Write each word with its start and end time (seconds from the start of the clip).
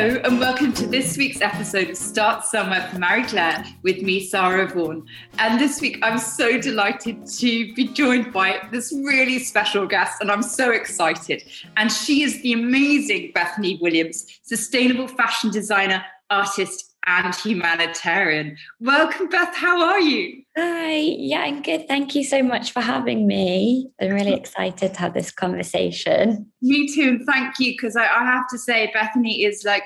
Hello, 0.00 0.18
and 0.24 0.40
welcome 0.40 0.72
to 0.72 0.86
this 0.86 1.18
week's 1.18 1.42
episode 1.42 1.90
of 1.90 1.96
Start 1.98 2.46
Somewhere 2.46 2.88
for 2.90 2.98
Marie 2.98 3.22
Claire 3.22 3.62
with 3.82 4.00
me, 4.00 4.26
Sarah 4.26 4.66
Vaughan. 4.66 5.04
And 5.36 5.60
this 5.60 5.82
week, 5.82 5.98
I'm 6.00 6.16
so 6.16 6.58
delighted 6.58 7.26
to 7.26 7.74
be 7.74 7.86
joined 7.88 8.32
by 8.32 8.66
this 8.72 8.94
really 8.94 9.38
special 9.38 9.86
guest, 9.86 10.22
and 10.22 10.30
I'm 10.30 10.42
so 10.42 10.70
excited. 10.70 11.42
And 11.76 11.92
she 11.92 12.22
is 12.22 12.40
the 12.40 12.54
amazing 12.54 13.32
Bethany 13.34 13.78
Williams, 13.82 14.24
sustainable 14.40 15.06
fashion 15.06 15.50
designer, 15.50 16.02
artist, 16.30 16.89
and 17.06 17.34
humanitarian. 17.34 18.56
Welcome, 18.80 19.28
Beth. 19.28 19.54
How 19.54 19.82
are 19.82 20.00
you? 20.00 20.42
Hi. 20.56 20.92
Yeah, 20.92 21.40
I'm 21.40 21.62
good. 21.62 21.88
Thank 21.88 22.14
you 22.14 22.24
so 22.24 22.42
much 22.42 22.72
for 22.72 22.80
having 22.80 23.26
me. 23.26 23.90
I'm 24.00 24.10
really 24.10 24.34
excited 24.34 24.94
to 24.94 25.00
have 25.00 25.14
this 25.14 25.30
conversation. 25.30 26.50
Me 26.62 26.88
too. 26.92 27.08
And 27.08 27.26
thank 27.26 27.58
you, 27.58 27.72
because 27.72 27.96
I, 27.96 28.04
I, 28.04 28.24
have 28.24 28.48
to 28.48 28.58
say, 28.58 28.90
Bethany 28.92 29.44
is 29.44 29.64
like 29.64 29.84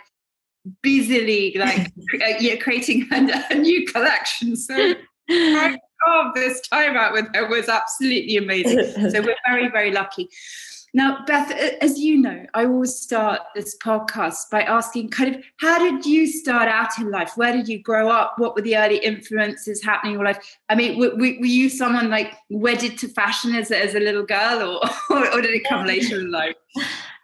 busily 0.82 1.54
like 1.56 1.92
uh, 2.14 2.36
yeah, 2.40 2.56
creating 2.56 3.06
a, 3.12 3.44
a, 3.50 3.54
new 3.54 3.86
collection. 3.86 4.56
So 4.56 4.94
oh, 5.30 6.32
this 6.34 6.60
time 6.68 6.96
out 6.96 7.12
with 7.12 7.26
her 7.34 7.48
was 7.48 7.68
absolutely 7.68 8.36
amazing. 8.36 9.10
So 9.10 9.20
we're 9.22 9.36
very, 9.46 9.68
very 9.68 9.90
lucky. 9.92 10.28
Now, 10.96 11.24
Beth, 11.26 11.50
as 11.80 11.98
you 11.98 12.18
know, 12.22 12.46
I 12.54 12.66
always 12.66 12.94
start 12.94 13.40
this 13.56 13.76
podcast 13.76 14.48
by 14.48 14.62
asking 14.62 15.08
kind 15.10 15.34
of 15.34 15.42
how 15.58 15.76
did 15.76 16.06
you 16.06 16.24
start 16.28 16.68
out 16.68 16.96
in 17.00 17.10
life? 17.10 17.32
Where 17.34 17.52
did 17.52 17.66
you 17.66 17.82
grow 17.82 18.08
up? 18.08 18.34
What 18.38 18.54
were 18.54 18.62
the 18.62 18.76
early 18.76 18.98
influences 18.98 19.82
happening 19.82 20.12
in 20.12 20.20
your 20.20 20.24
life? 20.24 20.38
I 20.68 20.76
mean, 20.76 20.96
were, 21.00 21.16
were 21.16 21.26
you 21.26 21.68
someone 21.68 22.10
like 22.10 22.36
wedded 22.48 22.96
to 22.98 23.08
fashion 23.08 23.56
as, 23.56 23.72
as 23.72 23.96
a 23.96 23.98
little 23.98 24.22
girl 24.22 24.80
or, 25.10 25.32
or, 25.32 25.40
did 25.40 25.50
it 25.50 25.64
come 25.68 25.84
later 25.84 26.20
in 26.20 26.30
life? 26.30 26.54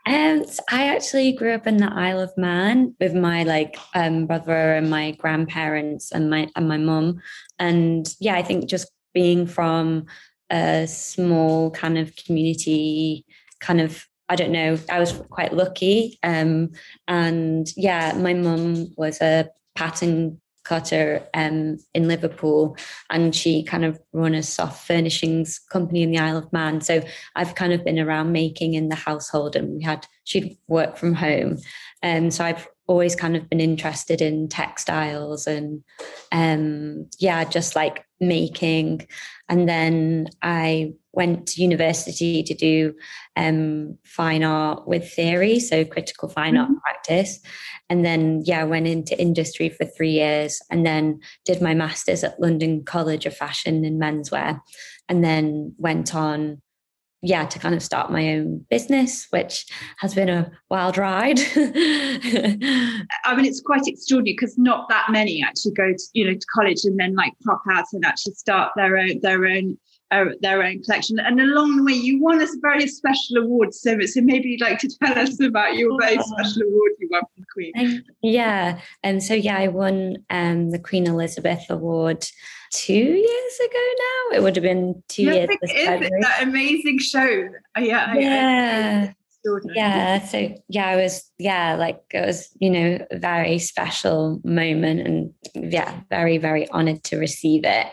Um, 0.05 0.45
I 0.73 0.89
actually 0.89 1.30
grew 1.30 1.52
up 1.52 1.69
in 1.69 1.77
the 1.77 1.92
Isle 1.95 2.23
of 2.23 2.36
Man 2.36 2.97
with 2.98 3.14
my 3.14 3.45
like 3.45 3.78
um, 3.95 4.27
brother 4.27 4.75
and 4.75 4.91
my 4.91 5.12
grandparents 5.12 6.11
and 6.11 6.28
my 6.28 6.48
and 6.56 6.67
my 6.67 6.78
mum, 6.78 7.20
and 7.61 8.12
yeah, 8.19 8.34
I 8.34 8.42
think 8.42 8.69
just 8.69 8.91
being 9.14 9.47
from 9.47 10.06
a 10.50 10.86
small 10.89 11.70
kind 11.70 11.98
of 11.98 12.17
community 12.17 13.25
kind 13.61 13.80
of 13.80 14.06
I 14.30 14.36
don't 14.36 14.53
know, 14.53 14.78
I 14.89 15.00
was 15.00 15.12
quite 15.28 15.53
lucky. 15.53 16.20
Um, 16.22 16.70
and 17.08 17.67
yeah, 17.77 18.12
my 18.12 18.33
mum 18.33 18.94
was 18.97 19.20
a 19.20 19.50
pattern 19.75 20.41
cutter 20.62 21.27
um, 21.34 21.78
in 21.94 22.06
Liverpool, 22.06 22.77
and 23.11 23.34
she 23.34 23.64
kind 23.64 23.84
of 23.84 23.98
run 24.12 24.36
a 24.36 24.42
soft 24.44 24.86
furnishings 24.86 25.58
company 25.58 26.02
in 26.02 26.12
the 26.12 26.19
Isle 26.19 26.36
of 26.36 26.52
Man. 26.52 26.80
So 26.80 27.02
I've 27.34 27.56
kind 27.56 27.72
of 27.72 27.84
been 27.84 27.98
around 27.98 28.30
making 28.30 28.75
in 28.75 28.89
the 28.89 28.94
household, 28.94 29.56
and 29.56 29.74
we 29.74 29.83
had 29.83 30.06
she'd 30.22 30.56
work 30.69 30.97
from 30.97 31.14
home, 31.14 31.58
and 32.00 32.27
um, 32.27 32.30
so 32.30 32.45
I've 32.45 32.69
always 32.86 33.17
kind 33.17 33.36
of 33.36 33.48
been 33.48 33.61
interested 33.61 34.20
in 34.20 34.48
textiles 34.48 35.47
and 35.47 35.84
um, 36.33 37.08
yeah, 37.20 37.45
just 37.45 37.77
like 37.77 38.05
making. 38.21 39.07
And 39.49 39.69
then 39.69 40.29
I 40.43 40.93
went 41.13 41.47
to 41.49 41.63
university 41.63 42.43
to 42.43 42.55
do 42.55 42.95
um, 43.37 43.99
fine 44.05 44.45
art 44.45 44.87
with 44.87 45.13
theory, 45.13 45.59
so 45.59 45.85
critical 45.85 46.29
fine 46.29 46.55
mm-hmm. 46.55 46.73
art 46.75 46.83
practice. 46.83 47.41
And 47.89 48.05
then, 48.05 48.43
yeah, 48.45 48.63
went 48.65 48.87
into 48.87 49.21
industry 49.21 49.69
for 49.69 49.85
three 49.85 50.13
years 50.13 50.61
and 50.71 50.87
then 50.87 51.21
did 51.45 51.61
my 51.61 51.75
master's 51.75 52.23
at 52.23 52.41
London 52.41 52.85
College 52.85 53.27
of 53.27 53.37
Fashion 53.37 53.85
in 53.85 53.98
menswear. 53.98 54.61
And 55.09 55.25
then 55.25 55.75
went 55.79 56.15
on 56.15 56.63
yeah, 57.23 57.45
to 57.45 57.59
kind 57.59 57.75
of 57.75 57.83
start 57.83 58.11
my 58.11 58.35
own 58.35 58.65
business, 58.71 59.27
which 59.31 59.67
has 59.99 60.15
been 60.15 60.31
a 60.31 60.51
wild 60.71 60.97
ride. 60.97 61.39
I 61.57 63.35
mean, 63.37 63.45
it's 63.45 63.61
quite 63.61 63.87
extraordinary 63.87 64.35
because 64.39 64.57
not 64.57 64.89
that 64.89 65.08
many 65.11 65.42
actually 65.42 65.73
go 65.73 65.92
to, 65.92 66.03
you 66.14 66.25
know, 66.25 66.33
to 66.33 66.47
college 66.55 66.85
and 66.85 66.98
then 66.98 67.14
like 67.14 67.33
pop 67.45 67.63
out 67.70 67.85
and 67.92 68.05
actually 68.07 68.35
start 68.35 68.73
their 68.75 68.97
own 68.97 69.20
their 69.20 69.45
own 69.45 69.77
uh, 70.11 70.27
their 70.41 70.63
own 70.63 70.83
collection. 70.83 71.19
And 71.19 71.41
along 71.41 71.77
the 71.77 71.85
way, 71.85 71.93
you 71.93 72.21
won 72.21 72.43
a 72.43 72.47
very 72.61 72.87
special 72.87 73.39
award. 73.39 73.75
So, 73.75 73.98
so 74.07 74.21
maybe 74.21 74.51
you'd 74.51 74.61
like 74.61 74.79
to 74.81 74.89
tell 74.98 75.19
us 75.19 75.41
about 75.41 75.77
your 75.77 75.97
very 76.01 76.19
special 76.23 76.63
award 76.63 76.93
you 76.98 77.09
won 77.11 77.23
from 77.23 77.45
the 77.45 77.47
Queen. 77.53 78.05
Yeah, 78.23 78.81
and 79.03 79.23
so 79.23 79.35
yeah, 79.35 79.59
I 79.59 79.69
won 79.69 80.19
um, 80.31 80.71
the 80.71 80.79
Queen 80.79 81.07
Elizabeth 81.07 81.67
Award 81.71 82.27
two 82.73 82.93
years 82.95 83.61
ago 83.65 83.87
now. 83.98 84.37
It 84.37 84.43
would 84.43 84.57
have 84.57 84.63
been 84.63 85.03
two 85.09 85.25
yeah, 85.25 85.33
years. 85.33 85.48
that 86.21 86.39
amazing 86.42 86.98
show. 86.98 87.48
Uh, 87.77 87.81
yeah. 87.81 88.15
Yeah. 88.15 89.13
yeah 89.75 90.23
so 90.23 90.55
yeah 90.69 90.87
i 90.87 90.97
was 90.97 91.31
yeah 91.39 91.75
like 91.75 92.03
it 92.11 92.27
was 92.27 92.51
you 92.61 92.69
know 92.69 93.07
a 93.11 93.19
very 93.19 93.59
special 93.59 94.39
moment 94.45 95.01
and 95.01 95.33
yeah 95.55 95.98
very 96.11 96.37
very 96.37 96.69
honored 96.69 97.03
to 97.03 97.17
receive 97.17 97.65
it 97.65 97.87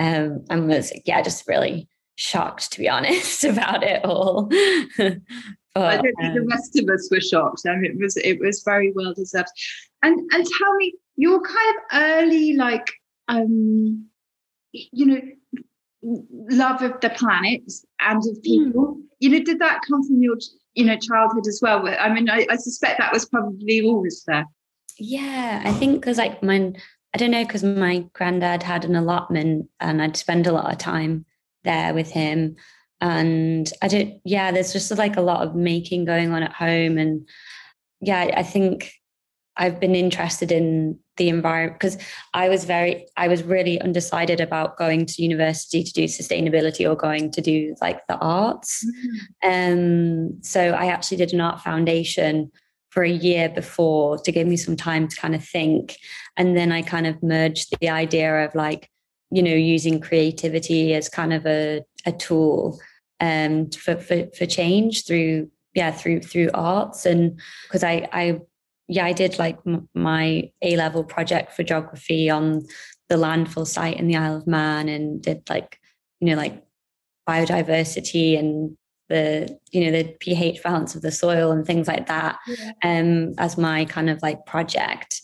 um 0.00 0.44
and 0.50 0.66
was 0.66 0.92
yeah 1.04 1.22
just 1.22 1.46
really 1.46 1.88
shocked 2.16 2.72
to 2.72 2.80
be 2.80 2.88
honest 2.88 3.44
about 3.52 3.84
it 3.84 4.04
all 4.04 4.50
but, 4.96 5.20
I 5.76 5.96
don't 5.96 6.02
think 6.02 6.30
um, 6.30 6.34
the 6.34 6.46
rest 6.50 6.76
of 6.80 6.88
us 6.88 7.08
were 7.12 7.20
shocked. 7.20 7.62
I 7.64 7.76
mean, 7.76 7.92
it 7.92 7.96
was 7.96 8.16
it 8.16 8.40
was 8.40 8.60
very 8.64 8.90
well 8.92 9.14
deserved. 9.14 9.50
And 10.02 10.18
and 10.32 10.44
tell 10.44 10.74
me 10.74 10.94
your 11.14 11.40
kind 11.40 11.76
of 11.76 11.82
early 11.92 12.54
like 12.54 12.90
um 13.28 14.10
you 14.72 15.06
know, 15.06 15.20
love 16.02 16.82
of 16.82 17.00
the 17.00 17.10
planet 17.10 17.62
and 18.00 18.18
of 18.18 18.36
hmm. 18.36 18.40
people. 18.42 18.94
Mm. 18.94 19.02
You 19.18 19.30
know, 19.30 19.44
did 19.44 19.58
that 19.58 19.80
come 19.86 20.02
from 20.02 20.22
your, 20.22 20.36
you 20.74 20.84
know, 20.84 20.96
childhood 20.96 21.46
as 21.46 21.60
well? 21.62 21.86
I 21.86 22.12
mean, 22.12 22.30
I, 22.30 22.46
I 22.50 22.56
suspect 22.56 22.98
that 22.98 23.12
was 23.12 23.26
probably 23.26 23.82
always 23.82 24.24
there. 24.26 24.46
Yeah, 24.98 25.62
I 25.64 25.72
think 25.72 26.00
because 26.00 26.18
like 26.18 26.42
my, 26.42 26.72
I 27.12 27.18
don't 27.18 27.30
know, 27.32 27.44
because 27.44 27.64
my 27.64 28.06
granddad 28.12 28.62
had 28.62 28.84
an 28.84 28.94
allotment 28.94 29.68
and 29.80 30.00
I'd 30.00 30.16
spend 30.16 30.46
a 30.46 30.52
lot 30.52 30.70
of 30.70 30.78
time 30.78 31.24
there 31.64 31.92
with 31.92 32.10
him. 32.10 32.56
And 33.00 33.70
I 33.82 33.88
don't, 33.88 34.20
yeah, 34.24 34.52
there's 34.52 34.72
just 34.72 34.96
like 34.96 35.16
a 35.16 35.22
lot 35.22 35.46
of 35.46 35.54
making 35.54 36.04
going 36.04 36.32
on 36.32 36.42
at 36.42 36.52
home. 36.52 36.98
And 36.98 37.28
yeah, 38.00 38.30
I 38.36 38.42
think 38.42 38.92
I've 39.56 39.80
been 39.80 39.94
interested 39.94 40.52
in 40.52 40.98
the 41.16 41.28
environment 41.28 41.80
because 41.80 41.98
I 42.32 42.48
was 42.48 42.64
very, 42.64 43.06
I 43.16 43.28
was 43.28 43.42
really 43.42 43.80
undecided 43.80 44.40
about 44.40 44.78
going 44.78 45.04
to 45.06 45.22
university 45.22 45.82
to 45.82 45.92
do 45.92 46.04
sustainability 46.04 46.88
or 46.88 46.94
going 46.94 47.30
to 47.32 47.40
do 47.40 47.74
like 47.80 48.06
the 48.06 48.16
arts. 48.18 48.86
Mm-hmm. 49.42 50.28
Um, 50.30 50.42
so 50.42 50.70
I 50.70 50.86
actually 50.86 51.18
did 51.18 51.32
an 51.32 51.40
art 51.40 51.60
foundation 51.60 52.52
for 52.90 53.02
a 53.02 53.10
year 53.10 53.48
before 53.48 54.18
to 54.18 54.32
give 54.32 54.46
me 54.46 54.56
some 54.56 54.76
time 54.76 55.08
to 55.08 55.16
kind 55.16 55.34
of 55.34 55.44
think. 55.44 55.96
And 56.36 56.56
then 56.56 56.72
I 56.72 56.82
kind 56.82 57.06
of 57.06 57.22
merged 57.22 57.74
the 57.80 57.88
idea 57.88 58.44
of 58.44 58.54
like, 58.54 58.90
you 59.30 59.42
know, 59.42 59.54
using 59.54 60.00
creativity 60.00 60.94
as 60.94 61.08
kind 61.08 61.32
of 61.32 61.46
a, 61.46 61.82
a 62.04 62.12
tool 62.12 62.80
um, 63.20 63.70
for, 63.70 63.96
for, 63.96 64.26
for 64.36 64.46
change 64.46 65.06
through 65.06 65.50
yeah 65.72 65.92
through 65.92 66.20
through 66.20 66.50
arts 66.52 67.06
and 67.06 67.40
because 67.68 67.84
I 67.84 68.08
I 68.12 68.40
yeah, 68.90 69.04
I 69.04 69.12
did 69.12 69.38
like 69.38 69.56
m- 69.64 69.88
my 69.94 70.50
A 70.62 70.76
level 70.76 71.04
project 71.04 71.52
for 71.52 71.62
geography 71.62 72.28
on 72.28 72.66
the 73.08 73.14
landfill 73.14 73.66
site 73.66 73.96
in 73.96 74.08
the 74.08 74.16
Isle 74.16 74.38
of 74.38 74.48
Man 74.48 74.88
and 74.88 75.22
did 75.22 75.48
like, 75.48 75.78
you 76.18 76.26
know, 76.26 76.34
like 76.34 76.60
biodiversity 77.28 78.36
and 78.36 78.76
the, 79.10 79.58
you 79.72 79.84
know, 79.84 79.90
the 79.90 80.04
pH 80.20 80.62
balance 80.62 80.94
of 80.94 81.02
the 81.02 81.12
soil 81.12 81.52
and 81.52 81.66
things 81.66 81.86
like 81.86 82.06
that 82.06 82.38
yeah. 82.46 82.72
um, 82.82 83.34
as 83.36 83.58
my 83.58 83.84
kind 83.84 84.08
of 84.08 84.22
like 84.22 84.46
project. 84.46 85.20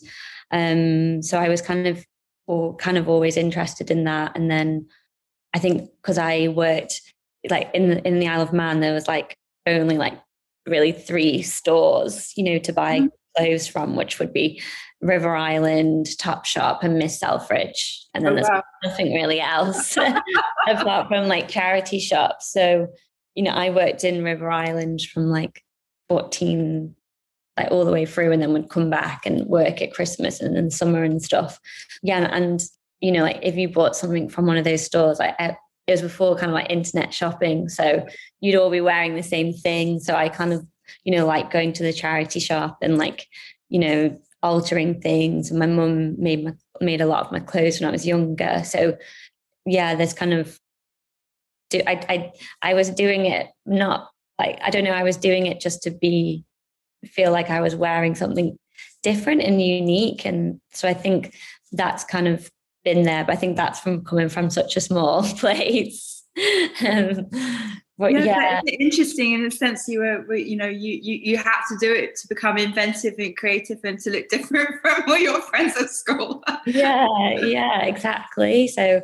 Um, 0.51 1.23
so 1.23 1.39
I 1.39 1.49
was 1.49 1.61
kind 1.61 1.87
of, 1.87 2.05
or 2.45 2.75
kind 2.75 2.97
of 2.97 3.09
always 3.09 3.35
interested 3.35 3.89
in 3.89 4.03
that. 4.03 4.33
And 4.35 4.51
then 4.51 4.87
I 5.53 5.59
think 5.59 5.89
because 6.01 6.19
I 6.19 6.49
worked 6.49 7.01
like 7.49 7.71
in 7.73 7.89
the, 7.89 8.07
in 8.07 8.19
the 8.19 8.27
Isle 8.27 8.41
of 8.41 8.53
Man, 8.53 8.81
there 8.81 8.93
was 8.93 9.07
like 9.07 9.35
only 9.65 9.97
like 9.97 10.19
really 10.67 10.91
three 10.91 11.41
stores, 11.41 12.33
you 12.37 12.43
know, 12.43 12.59
to 12.59 12.71
buy 12.71 12.99
mm-hmm 12.99 13.07
clothes 13.37 13.67
from, 13.67 13.95
which 13.95 14.19
would 14.19 14.33
be 14.33 14.61
River 15.01 15.35
Island, 15.35 16.07
Topshop, 16.19 16.79
and 16.81 16.97
Miss 16.97 17.19
Selfridge. 17.19 18.05
And 18.13 18.25
then 18.25 18.33
oh, 18.33 18.35
there's 18.35 18.49
wow. 18.49 18.63
nothing 18.83 19.13
really 19.13 19.39
else 19.39 19.95
apart 20.67 21.07
from 21.07 21.27
like 21.27 21.47
charity 21.47 21.99
shops. 21.99 22.51
So, 22.51 22.87
you 23.37 23.43
know, 23.43 23.51
I 23.51 23.69
worked 23.69 24.03
in 24.03 24.23
River 24.23 24.49
Island 24.49 25.01
from 25.01 25.27
like 25.27 25.63
14, 26.09 26.95
like 27.55 27.71
all 27.71 27.85
the 27.85 27.91
way 27.91 28.05
through, 28.05 28.31
and 28.31 28.41
then 28.41 28.51
would 28.53 28.69
come 28.69 28.89
back 28.89 29.25
and 29.25 29.45
work 29.45 29.81
at 29.81 29.93
Christmas 29.93 30.41
and 30.41 30.55
then 30.55 30.71
summer 30.71 31.03
and 31.03 31.21
stuff. 31.21 31.59
Yeah. 32.01 32.27
And, 32.31 32.61
you 32.99 33.11
know, 33.11 33.21
like 33.21 33.39
if 33.43 33.55
you 33.55 33.69
bought 33.69 33.95
something 33.95 34.27
from 34.27 34.47
one 34.47 34.57
of 34.57 34.63
those 34.63 34.83
stores, 34.83 35.19
like 35.19 35.35
it 35.39 35.55
was 35.87 36.01
before 36.01 36.35
kind 36.35 36.49
of 36.49 36.55
like 36.55 36.71
internet 36.71 37.13
shopping. 37.13 37.69
So 37.69 38.05
you'd 38.41 38.55
all 38.59 38.71
be 38.71 38.81
wearing 38.81 39.15
the 39.15 39.23
same 39.23 39.53
thing. 39.53 39.99
So 39.99 40.15
I 40.15 40.29
kind 40.29 40.51
of 40.51 40.65
you 41.03 41.15
know, 41.15 41.25
like 41.25 41.51
going 41.51 41.73
to 41.73 41.83
the 41.83 41.93
charity 41.93 42.39
shop 42.39 42.79
and 42.81 42.97
like, 42.97 43.27
you 43.69 43.79
know, 43.79 44.19
altering 44.43 45.01
things. 45.01 45.49
And 45.49 45.59
my 45.59 45.65
mum 45.65 46.21
made 46.21 46.43
my, 46.43 46.53
made 46.81 47.01
a 47.01 47.05
lot 47.05 47.25
of 47.25 47.31
my 47.31 47.39
clothes 47.39 47.79
when 47.79 47.87
I 47.87 47.91
was 47.91 48.05
younger. 48.05 48.61
So 48.65 48.97
yeah, 49.65 49.95
there's 49.95 50.13
kind 50.13 50.33
of 50.33 50.59
do 51.69 51.81
I 51.85 51.93
I 52.09 52.31
I 52.61 52.73
was 52.73 52.89
doing 52.89 53.25
it 53.25 53.47
not 53.65 54.09
like 54.39 54.59
I 54.61 54.69
don't 54.69 54.83
know, 54.83 54.91
I 54.91 55.03
was 55.03 55.17
doing 55.17 55.47
it 55.47 55.59
just 55.59 55.83
to 55.83 55.91
be 55.91 56.45
feel 57.05 57.31
like 57.31 57.49
I 57.49 57.61
was 57.61 57.75
wearing 57.75 58.15
something 58.15 58.57
different 59.03 59.41
and 59.41 59.61
unique. 59.61 60.25
And 60.25 60.59
so 60.73 60.87
I 60.87 60.93
think 60.93 61.35
that's 61.71 62.03
kind 62.03 62.27
of 62.27 62.49
been 62.83 63.03
there, 63.03 63.23
but 63.23 63.33
I 63.33 63.35
think 63.35 63.55
that's 63.55 63.79
from 63.79 64.03
coming 64.03 64.29
from 64.29 64.49
such 64.49 64.75
a 64.75 64.81
small 64.81 65.23
place. 65.37 66.23
um, 66.87 67.27
but 67.97 68.11
yeah, 68.11 68.23
yeah. 68.23 68.61
interesting 68.79 69.33
in 69.33 69.43
the 69.43 69.51
sense 69.51 69.87
you 69.87 69.99
were, 69.99 70.35
you 70.35 70.55
know, 70.55 70.67
you, 70.67 70.99
you 71.01 71.15
you 71.15 71.37
had 71.37 71.61
to 71.69 71.77
do 71.79 71.91
it 71.91 72.15
to 72.17 72.27
become 72.27 72.57
inventive 72.57 73.15
and 73.17 73.35
creative 73.35 73.79
and 73.83 73.97
to 73.99 74.11
look 74.11 74.27
different 74.29 74.69
from 74.81 75.03
all 75.07 75.17
your 75.17 75.41
friends 75.41 75.75
at 75.77 75.89
school. 75.89 76.43
yeah, 76.65 77.07
yeah, 77.41 77.83
exactly. 77.83 78.67
So, 78.67 79.01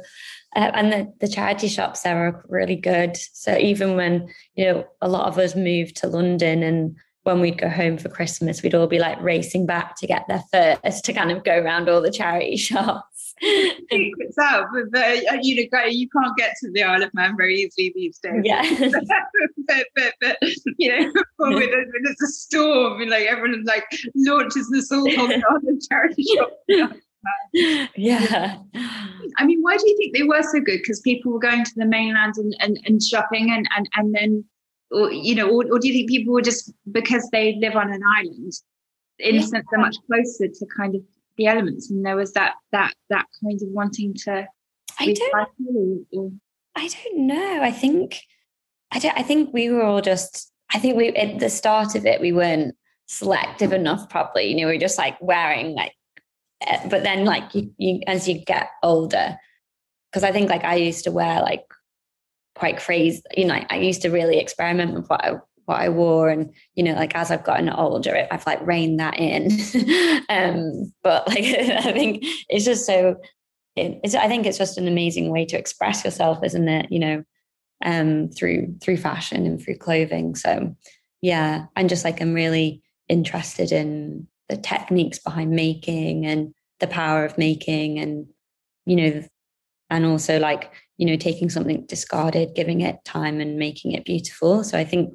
uh, 0.56 0.72
and 0.74 0.94
the, 0.94 1.14
the 1.22 1.28
charity 1.28 1.68
shops 1.68 2.02
there 2.02 2.28
are 2.28 2.46
really 2.48 2.76
good. 2.76 3.18
So 3.18 3.58
even 3.58 3.96
when 3.96 4.30
you 4.56 4.66
know 4.66 4.86
a 5.02 5.10
lot 5.10 5.28
of 5.28 5.40
us 5.40 5.56
moved 5.56 5.96
to 5.98 6.08
London 6.08 6.62
and 6.62 6.96
when 7.24 7.40
we'd 7.40 7.58
go 7.58 7.70
home 7.70 7.98
for 7.98 8.10
Christmas, 8.10 8.62
we'd 8.62 8.76
all 8.76 8.88
be 8.88 9.00
like 9.00 9.20
racing 9.22 9.66
back 9.66 9.96
to 9.98 10.08
get 10.08 10.26
there 10.28 10.44
first 10.52 11.06
to 11.06 11.14
kind 11.14 11.32
of 11.32 11.44
go 11.44 11.58
around 11.58 11.90
all 11.90 12.02
the 12.02 12.12
charity 12.12 12.58
shops. 12.70 13.13
Secrets 13.92 14.38
out, 14.38 14.68
but, 14.74 14.92
but 14.92 15.02
uh, 15.02 15.38
you 15.42 15.56
know, 15.56 15.84
you 15.86 16.10
can't 16.10 16.38
get 16.38 16.56
to 16.62 16.72
the 16.72 16.84
Isle 16.84 17.04
of 17.04 17.14
Man 17.14 17.36
very 17.36 17.56
easily 17.62 17.92
these 17.96 18.20
days. 18.20 18.42
Yeah. 18.44 18.62
but, 19.68 19.88
but, 19.96 20.14
but, 20.22 20.38
you 20.78 20.90
know, 20.90 21.12
when, 21.38 21.60
there's 21.60 22.22
a 22.22 22.28
storm 22.28 23.02
and 23.02 23.10
like 23.10 23.26
everyone 23.26 23.64
like 23.66 23.86
launches 24.16 24.70
the 24.70 24.80
assault 24.80 25.18
on 25.18 25.30
the 25.64 25.88
charity 25.90 26.24
shop. 26.36 26.52
yeah. 27.96 28.58
I 29.38 29.46
mean, 29.46 29.62
why 29.62 29.78
do 29.78 29.90
you 29.90 29.98
think 29.98 30.16
they 30.16 30.24
were 30.24 30.44
so 30.44 30.60
good? 30.60 30.80
Because 30.80 31.00
people 31.02 31.32
were 31.32 31.40
going 31.40 31.64
to 31.64 31.72
the 31.76 31.86
mainland 31.86 32.36
and, 32.38 32.56
and, 32.60 32.80
and 32.86 33.02
shopping 33.02 33.52
and, 33.52 33.68
and, 33.76 33.90
and 33.96 34.14
then 34.16 34.46
or 34.94 35.12
you 35.12 35.36
know, 35.36 35.50
or, 35.50 35.66
or 35.72 35.80
do 35.80 35.88
you 35.88 35.94
think 35.94 36.10
people 36.10 36.34
were 36.34 36.42
just 36.42 36.72
because 36.92 37.28
they 37.32 37.56
live 37.56 37.76
on 37.76 37.92
an 37.92 38.02
island, 38.18 38.54
in 39.20 39.38
a 39.38 39.42
sense, 39.42 39.66
they're 39.72 39.80
much 39.80 39.98
closer 40.08 40.48
to 40.48 40.66
kind 40.78 40.96
of 40.96 41.02
the 41.38 41.48
elements, 41.48 41.90
and 41.90 42.06
there 42.06 42.16
was 42.16 42.34
that 42.34 42.54
that 42.72 42.94
that 43.10 43.26
kind 43.44 43.62
of 43.62 43.68
wanting 43.70 44.14
to. 44.26 44.48
I 45.00 45.14
don't. 45.14 46.06
Or, 46.14 46.32
I 46.76 46.88
don't 46.88 47.28
know. 47.28 47.62
I 47.62 47.72
think. 47.72 48.20
I 48.92 49.00
don't. 49.00 49.18
I 49.18 49.24
think 49.24 49.54
we 49.54 49.70
were 49.70 49.84
all 49.84 50.02
just. 50.02 50.52
I 50.74 50.80
think 50.80 50.96
we 50.96 51.10
at 51.10 51.40
the 51.40 51.50
start 51.50 51.96
of 51.96 52.06
it 52.06 52.22
we 52.22 52.32
weren't 52.32 52.76
selective 53.08 53.74
enough. 53.74 54.10
Probably, 54.10 54.46
you 54.46 54.56
know, 54.56 54.68
we 54.68 54.76
are 54.76 54.80
just 54.80 54.98
like 54.98 55.18
wearing 55.22 55.74
like. 55.74 55.94
Eh, 56.62 56.88
but 56.90 57.04
then, 57.04 57.26
like 57.26 57.54
you, 57.56 57.74
you 57.78 58.02
as 58.08 58.28
you 58.28 58.40
get 58.40 58.70
older, 58.82 59.38
because 60.12 60.24
I 60.24 60.32
think 60.32 60.50
like 60.50 60.64
I 60.64 60.76
used 60.76 61.04
to 61.06 61.12
wear 61.12 61.42
like 61.42 61.66
quite 62.56 62.78
crazy. 62.78 63.22
You 63.36 63.46
know, 63.46 63.64
I 63.70 63.78
used 63.78 64.04
to 64.04 64.10
really 64.10 64.40
experiment 64.40 64.94
with 64.94 65.08
what 65.08 65.24
I 65.24 65.34
what 65.66 65.80
I 65.80 65.90
wore, 65.90 66.30
and 66.30 66.54
you 66.76 66.84
know, 66.84 66.94
like 66.94 67.16
as 67.16 67.32
I've 67.32 67.44
gotten 67.44 67.70
older, 67.70 68.28
I've 68.32 68.46
like 68.46 68.66
reined 68.66 69.00
that 69.00 69.18
in. 69.18 69.52
um, 70.30 70.94
but 71.04 71.28
like, 71.28 71.44
I 71.46 71.92
think 71.92 72.24
it's 72.50 72.66
just 72.66 72.86
so. 72.86 73.18
it's, 73.76 74.16
I 74.16 74.28
think 74.28 74.46
it's 74.46 74.58
just 74.58 74.78
an 74.78 74.88
amazing 74.88 75.30
way 75.30 75.46
to 75.46 75.58
express 75.58 76.04
yourself, 76.04 76.44
isn't 76.44 76.68
it? 76.68 76.92
You 76.92 77.00
know, 77.00 77.24
um, 77.84 78.30
through 78.30 78.76
through 78.82 78.98
fashion 78.98 79.46
and 79.46 79.62
through 79.62 79.78
clothing. 79.78 80.36
So, 80.36 80.76
yeah, 81.22 81.66
I'm 81.76 81.88
just 81.88 82.06
like 82.06 82.22
I'm 82.22 82.34
really 82.34 82.82
interested 83.10 83.72
in 83.72 84.28
the 84.50 84.58
techniques 84.58 85.20
behind 85.20 85.52
making 85.52 86.26
and 86.26 86.54
the 86.80 86.88
power 86.88 87.26
of 87.26 87.38
making, 87.38 88.00
and 88.00 88.28
you 88.86 88.96
know, 88.96 89.24
and 89.90 90.06
also 90.06 90.40
like 90.40 90.72
you 90.98 91.06
know 91.06 91.16
taking 91.16 91.50
something 91.50 91.86
discarded 91.86 92.56
giving 92.56 92.82
it 92.82 93.04
time 93.06 93.40
and 93.40 93.58
making 93.58 93.92
it 93.92 94.06
beautiful 94.06 94.64
so 94.64 94.78
i 94.78 94.84
think 94.84 95.14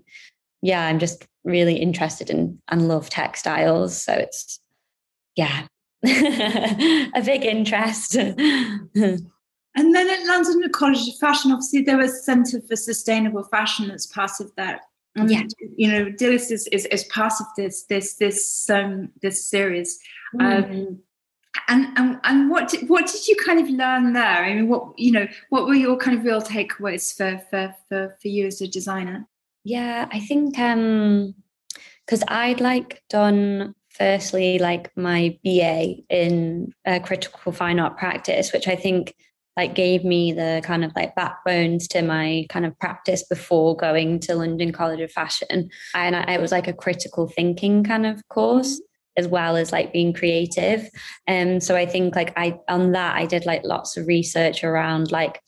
yeah 0.62 0.86
i'm 0.86 0.98
just 0.98 1.26
really 1.44 1.76
interested 1.76 2.30
in 2.30 2.58
and 2.68 2.88
love 2.88 3.08
textiles 3.08 4.00
so 4.00 4.12
it's 4.12 4.60
yeah 5.36 5.66
a 6.04 7.22
big 7.24 7.44
interest 7.44 8.14
and 8.14 8.34
then 8.94 10.10
at 10.10 10.26
london 10.26 10.62
college 10.72 11.08
of 11.08 11.16
fashion 11.20 11.50
obviously 11.50 11.82
there 11.82 11.96
was 11.96 12.12
a 12.12 12.22
centre 12.22 12.60
for 12.68 12.76
sustainable 12.76 13.44
fashion 13.44 13.90
as 13.90 14.06
part 14.06 14.32
of 14.40 14.54
that 14.56 14.82
and 15.16 15.30
yeah. 15.30 15.42
you 15.76 15.90
know 15.90 16.06
Dilys 16.06 16.52
is, 16.52 16.68
is, 16.68 16.86
is 16.86 17.04
part 17.04 17.32
of 17.40 17.46
this 17.56 17.84
this 17.84 18.14
this 18.16 18.70
um 18.70 19.10
this 19.22 19.46
series 19.46 19.98
mm. 20.34 20.42
um 20.42 21.00
and 21.66 21.86
and, 21.96 22.20
and 22.24 22.50
what 22.50 22.68
did, 22.68 22.88
what 22.88 23.06
did 23.06 23.26
you 23.26 23.36
kind 23.36 23.58
of 23.60 23.68
learn 23.68 24.12
there? 24.12 24.44
I 24.44 24.54
mean, 24.54 24.68
what 24.68 24.98
you 24.98 25.12
know, 25.12 25.26
what 25.48 25.66
were 25.66 25.74
your 25.74 25.96
kind 25.96 26.16
of 26.16 26.24
real 26.24 26.40
takeaways 26.40 27.14
for 27.14 27.38
for 27.50 27.74
for, 27.88 28.16
for 28.20 28.28
you 28.28 28.46
as 28.46 28.60
a 28.60 28.68
designer? 28.68 29.26
Yeah, 29.68 30.08
I 30.10 30.18
think 30.18 30.58
um 30.58 31.34
because 32.06 32.24
I'd 32.26 32.62
like 32.62 33.02
done 33.10 33.74
firstly 33.90 34.58
like 34.58 34.90
my 34.96 35.38
BA 35.44 35.96
in 36.08 36.72
uh, 36.86 37.00
critical 37.00 37.52
fine 37.52 37.78
art 37.78 37.98
practice, 37.98 38.50
which 38.50 38.66
I 38.66 38.76
think 38.76 39.14
like 39.58 39.74
gave 39.74 40.04
me 40.04 40.32
the 40.32 40.62
kind 40.64 40.86
of 40.86 40.92
like 40.96 41.14
backbones 41.14 41.86
to 41.88 42.00
my 42.00 42.46
kind 42.48 42.64
of 42.64 42.78
practice 42.78 43.22
before 43.28 43.76
going 43.76 44.20
to 44.20 44.36
London 44.36 44.72
College 44.72 45.00
of 45.00 45.12
Fashion. 45.12 45.68
And 45.94 46.16
I, 46.16 46.22
it 46.34 46.40
was 46.40 46.52
like 46.52 46.68
a 46.68 46.72
critical 46.72 47.28
thinking 47.28 47.84
kind 47.84 48.06
of 48.06 48.26
course 48.28 48.80
as 49.18 49.28
well 49.28 49.54
as 49.54 49.70
like 49.70 49.92
being 49.92 50.14
creative. 50.14 50.88
And 51.26 51.54
um, 51.56 51.60
so 51.60 51.76
I 51.76 51.84
think 51.84 52.16
like 52.16 52.32
I 52.38 52.58
on 52.70 52.92
that 52.92 53.16
I 53.16 53.26
did 53.26 53.44
like 53.44 53.64
lots 53.64 53.98
of 53.98 54.06
research 54.06 54.64
around 54.64 55.12
like 55.12 55.42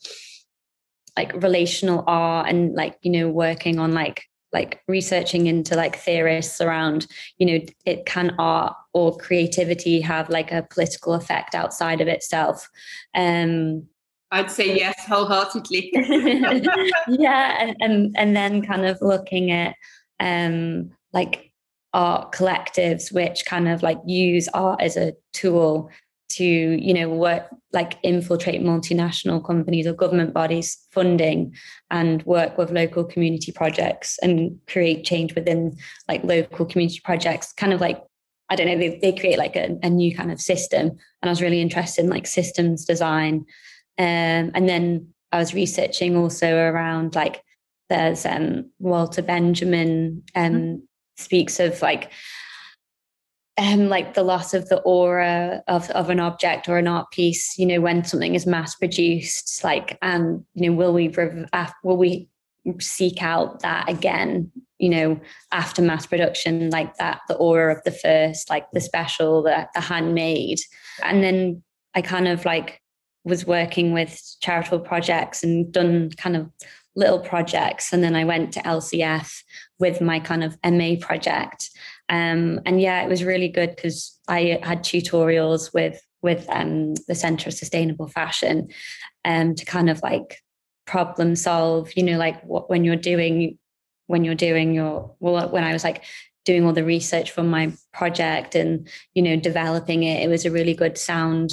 like 1.17 1.33
relational 1.41 2.03
art 2.07 2.49
and 2.49 2.73
like 2.73 2.97
you 3.01 3.11
know 3.11 3.29
working 3.29 3.79
on 3.79 3.93
like 3.93 4.23
like 4.53 4.81
researching 4.87 5.47
into 5.47 5.75
like 5.75 5.95
theorists 5.95 6.59
around 6.59 7.07
you 7.37 7.45
know 7.45 7.59
it 7.85 8.05
can 8.05 8.35
art 8.37 8.73
or 8.93 9.15
creativity 9.17 10.01
have 10.01 10.29
like 10.29 10.51
a 10.51 10.67
political 10.69 11.13
effect 11.13 11.55
outside 11.55 12.01
of 12.01 12.07
itself 12.07 12.69
um 13.15 13.83
I'd 14.31 14.49
say 14.49 14.77
yes 14.77 14.95
wholeheartedly. 15.07 15.91
yeah, 17.09 17.57
and, 17.59 17.75
and 17.81 18.15
and 18.17 18.35
then 18.35 18.61
kind 18.65 18.85
of 18.85 19.01
looking 19.01 19.51
at 19.51 19.75
um 20.19 20.91
like 21.11 21.51
art 21.93 22.31
collectives 22.31 23.11
which 23.11 23.45
kind 23.45 23.67
of 23.67 23.83
like 23.83 23.97
use 24.05 24.47
art 24.53 24.81
as 24.81 24.95
a 24.95 25.13
tool 25.33 25.89
to 26.35 26.43
you 26.43 26.93
know 26.93 27.09
work 27.09 27.47
like 27.73 27.97
infiltrate 28.03 28.61
multinational 28.61 29.43
companies 29.45 29.87
or 29.87 29.93
government 29.93 30.33
bodies 30.33 30.85
funding 30.91 31.55
and 31.89 32.23
work 32.23 32.57
with 32.57 32.71
local 32.71 33.03
community 33.03 33.51
projects 33.51 34.19
and 34.21 34.59
create 34.67 35.05
change 35.05 35.35
within 35.35 35.77
like 36.07 36.23
local 36.23 36.65
community 36.65 36.99
projects. 37.03 37.53
Kind 37.53 37.73
of 37.73 37.81
like 37.81 38.01
i 38.49 38.55
don't 38.55 38.67
know 38.67 38.77
they, 38.77 38.99
they 39.01 39.13
create 39.13 39.37
like 39.37 39.55
a, 39.55 39.77
a 39.83 39.89
new 39.89 40.15
kind 40.15 40.31
of 40.31 40.41
system. 40.41 40.87
And 40.89 41.29
i 41.29 41.29
was 41.29 41.41
really 41.41 41.61
interested 41.61 42.03
in 42.03 42.11
like 42.11 42.27
systems 42.27 42.85
design. 42.85 43.45
Um, 43.97 44.51
and 44.55 44.67
then 44.67 45.07
i 45.31 45.37
was 45.37 45.53
researching 45.53 46.17
also 46.17 46.57
around 46.57 47.15
like 47.15 47.43
there's 47.89 48.25
um, 48.25 48.71
walter 48.79 49.21
benjamin 49.21 50.23
um, 50.35 50.53
mm-hmm. 50.53 50.75
speaks 51.17 51.59
of 51.59 51.81
like 51.81 52.11
um, 53.61 53.89
like 53.89 54.15
the 54.15 54.23
loss 54.23 54.55
of 54.55 54.67
the 54.69 54.79
aura 54.79 55.63
of, 55.67 55.87
of 55.91 56.09
an 56.09 56.19
object 56.19 56.67
or 56.67 56.77
an 56.79 56.87
art 56.87 57.11
piece, 57.11 57.59
you 57.59 57.65
know, 57.67 57.79
when 57.79 58.03
something 58.03 58.33
is 58.33 58.47
mass 58.47 58.73
produced, 58.73 59.63
like, 59.63 59.99
and, 60.01 60.43
you 60.55 60.67
know, 60.67 60.75
will 60.75 60.93
we, 60.93 61.13
will 61.83 61.97
we 61.97 62.27
seek 62.79 63.21
out 63.21 63.61
that 63.61 63.87
again, 63.87 64.51
you 64.79 64.89
know, 64.89 65.19
after 65.51 65.83
mass 65.83 66.07
production, 66.07 66.71
like 66.71 66.95
that, 66.95 67.21
the 67.27 67.35
aura 67.35 67.75
of 67.75 67.83
the 67.83 67.91
first, 67.91 68.49
like 68.49 68.65
the 68.71 68.81
special, 68.81 69.43
the, 69.43 69.67
the 69.75 69.81
handmade. 69.81 70.59
And 71.03 71.23
then 71.23 71.61
I 71.93 72.01
kind 72.01 72.27
of 72.27 72.45
like 72.45 72.81
was 73.25 73.45
working 73.45 73.93
with 73.93 74.19
charitable 74.41 74.79
projects 74.79 75.43
and 75.43 75.71
done 75.71 76.09
kind 76.17 76.35
of 76.35 76.49
little 76.95 77.19
projects. 77.19 77.93
And 77.93 78.03
then 78.03 78.15
I 78.15 78.23
went 78.23 78.53
to 78.53 78.61
LCF 78.61 79.43
with 79.77 80.01
my 80.01 80.19
kind 80.19 80.43
of 80.43 80.57
MA 80.65 80.95
project. 80.99 81.69
Um, 82.11 82.59
and 82.65 82.81
yeah, 82.81 83.01
it 83.01 83.09
was 83.09 83.23
really 83.23 83.47
good 83.47 83.73
because 83.73 84.19
I 84.27 84.59
had 84.61 84.83
tutorials 84.83 85.73
with 85.73 85.99
with 86.21 86.45
um, 86.49 86.93
the 87.07 87.15
Centre 87.15 87.49
of 87.49 87.55
Sustainable 87.55 88.07
Fashion 88.07 88.67
um, 89.25 89.55
to 89.55 89.65
kind 89.65 89.89
of 89.89 90.03
like 90.03 90.39
problem 90.85 91.35
solve, 91.35 91.91
you 91.95 92.03
know, 92.03 92.17
like 92.17 92.43
what 92.43 92.69
when 92.69 92.83
you're 92.83 92.97
doing 92.97 93.57
when 94.07 94.25
you're 94.25 94.35
doing 94.35 94.73
your 94.73 95.15
well 95.19 95.49
when 95.49 95.63
I 95.63 95.71
was 95.71 95.85
like 95.85 96.03
doing 96.43 96.65
all 96.65 96.73
the 96.73 96.83
research 96.83 97.31
for 97.31 97.43
my 97.43 97.71
project 97.93 98.55
and 98.55 98.89
you 99.13 99.21
know 99.21 99.37
developing 99.37 100.03
it, 100.03 100.21
it 100.21 100.27
was 100.27 100.45
a 100.45 100.51
really 100.51 100.73
good 100.73 100.97
sound 100.97 101.51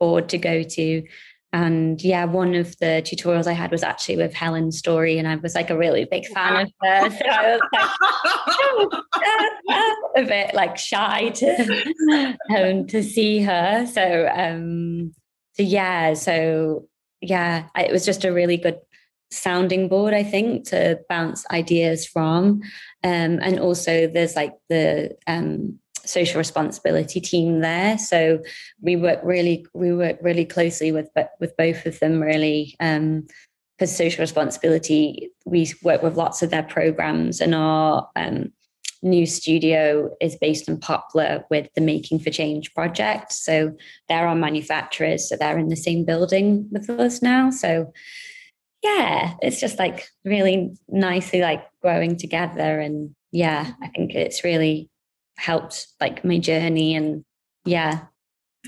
board 0.00 0.28
to 0.30 0.38
go 0.38 0.64
to 0.64 1.04
and 1.52 2.02
yeah, 2.02 2.26
one 2.26 2.54
of 2.54 2.76
the 2.78 3.02
tutorials 3.04 3.46
I 3.46 3.52
had 3.52 3.70
was 3.70 3.82
actually 3.82 4.16
with 4.16 4.34
Helen 4.34 4.70
Storey, 4.70 5.18
and 5.18 5.26
I 5.26 5.36
was 5.36 5.54
like 5.54 5.70
a 5.70 5.78
really 5.78 6.04
big 6.04 6.26
fan 6.26 6.66
of 6.66 6.72
her. 6.82 7.10
So 7.10 7.24
I 7.26 7.58
was 8.76 8.90
like 9.66 10.24
a 10.24 10.28
bit 10.28 10.54
like 10.54 10.76
shy 10.76 11.30
to 11.30 12.34
um, 12.56 12.86
to 12.88 13.02
see 13.02 13.40
her. 13.40 13.86
So 13.86 14.28
um, 14.30 15.14
so 15.54 15.62
yeah, 15.62 16.14
so 16.14 16.86
yeah, 17.20 17.68
it 17.76 17.92
was 17.92 18.04
just 18.04 18.24
a 18.24 18.32
really 18.32 18.58
good 18.58 18.78
sounding 19.30 19.88
board, 19.88 20.14
I 20.14 20.22
think, 20.22 20.68
to 20.68 21.00
bounce 21.08 21.44
ideas 21.50 22.06
from. 22.06 22.62
Um, 23.04 23.38
and 23.42 23.58
also, 23.58 24.06
there's 24.06 24.36
like 24.36 24.54
the 24.68 25.16
um, 25.26 25.78
social 26.08 26.38
responsibility 26.38 27.20
team 27.20 27.60
there. 27.60 27.98
So 27.98 28.40
we 28.80 28.96
work 28.96 29.20
really 29.22 29.66
we 29.74 29.92
work 29.92 30.18
really 30.22 30.44
closely 30.44 30.92
with 30.92 31.08
with 31.40 31.56
both 31.56 31.86
of 31.86 31.98
them 32.00 32.20
really. 32.20 32.76
Um, 32.80 33.26
for 33.78 33.86
social 33.86 34.22
responsibility, 34.22 35.30
we 35.46 35.72
work 35.84 36.02
with 36.02 36.16
lots 36.16 36.42
of 36.42 36.50
their 36.50 36.64
programs, 36.64 37.40
and 37.40 37.54
our 37.54 38.10
um, 38.16 38.52
new 39.02 39.24
studio 39.24 40.10
is 40.20 40.36
based 40.36 40.68
in 40.68 40.80
Poplar 40.80 41.44
with 41.48 41.68
the 41.74 41.80
Making 41.80 42.18
for 42.18 42.30
Change 42.30 42.74
project. 42.74 43.32
So 43.32 43.76
they're 44.08 44.26
our 44.26 44.34
manufacturers, 44.34 45.28
so 45.28 45.36
they're 45.36 45.58
in 45.58 45.68
the 45.68 45.76
same 45.76 46.04
building 46.04 46.68
with 46.72 46.90
us 46.90 47.22
now. 47.22 47.50
So 47.50 47.92
yeah, 48.82 49.34
it's 49.42 49.60
just 49.60 49.78
like 49.78 50.08
really 50.24 50.72
nicely 50.88 51.40
like 51.40 51.64
growing 51.80 52.16
together, 52.16 52.80
and 52.80 53.14
yeah, 53.30 53.72
I 53.80 53.88
think 53.88 54.14
it's 54.14 54.42
really 54.42 54.90
helped 55.38 55.88
like 56.00 56.24
my 56.24 56.38
journey 56.38 56.94
and 56.94 57.24
yeah 57.64 58.00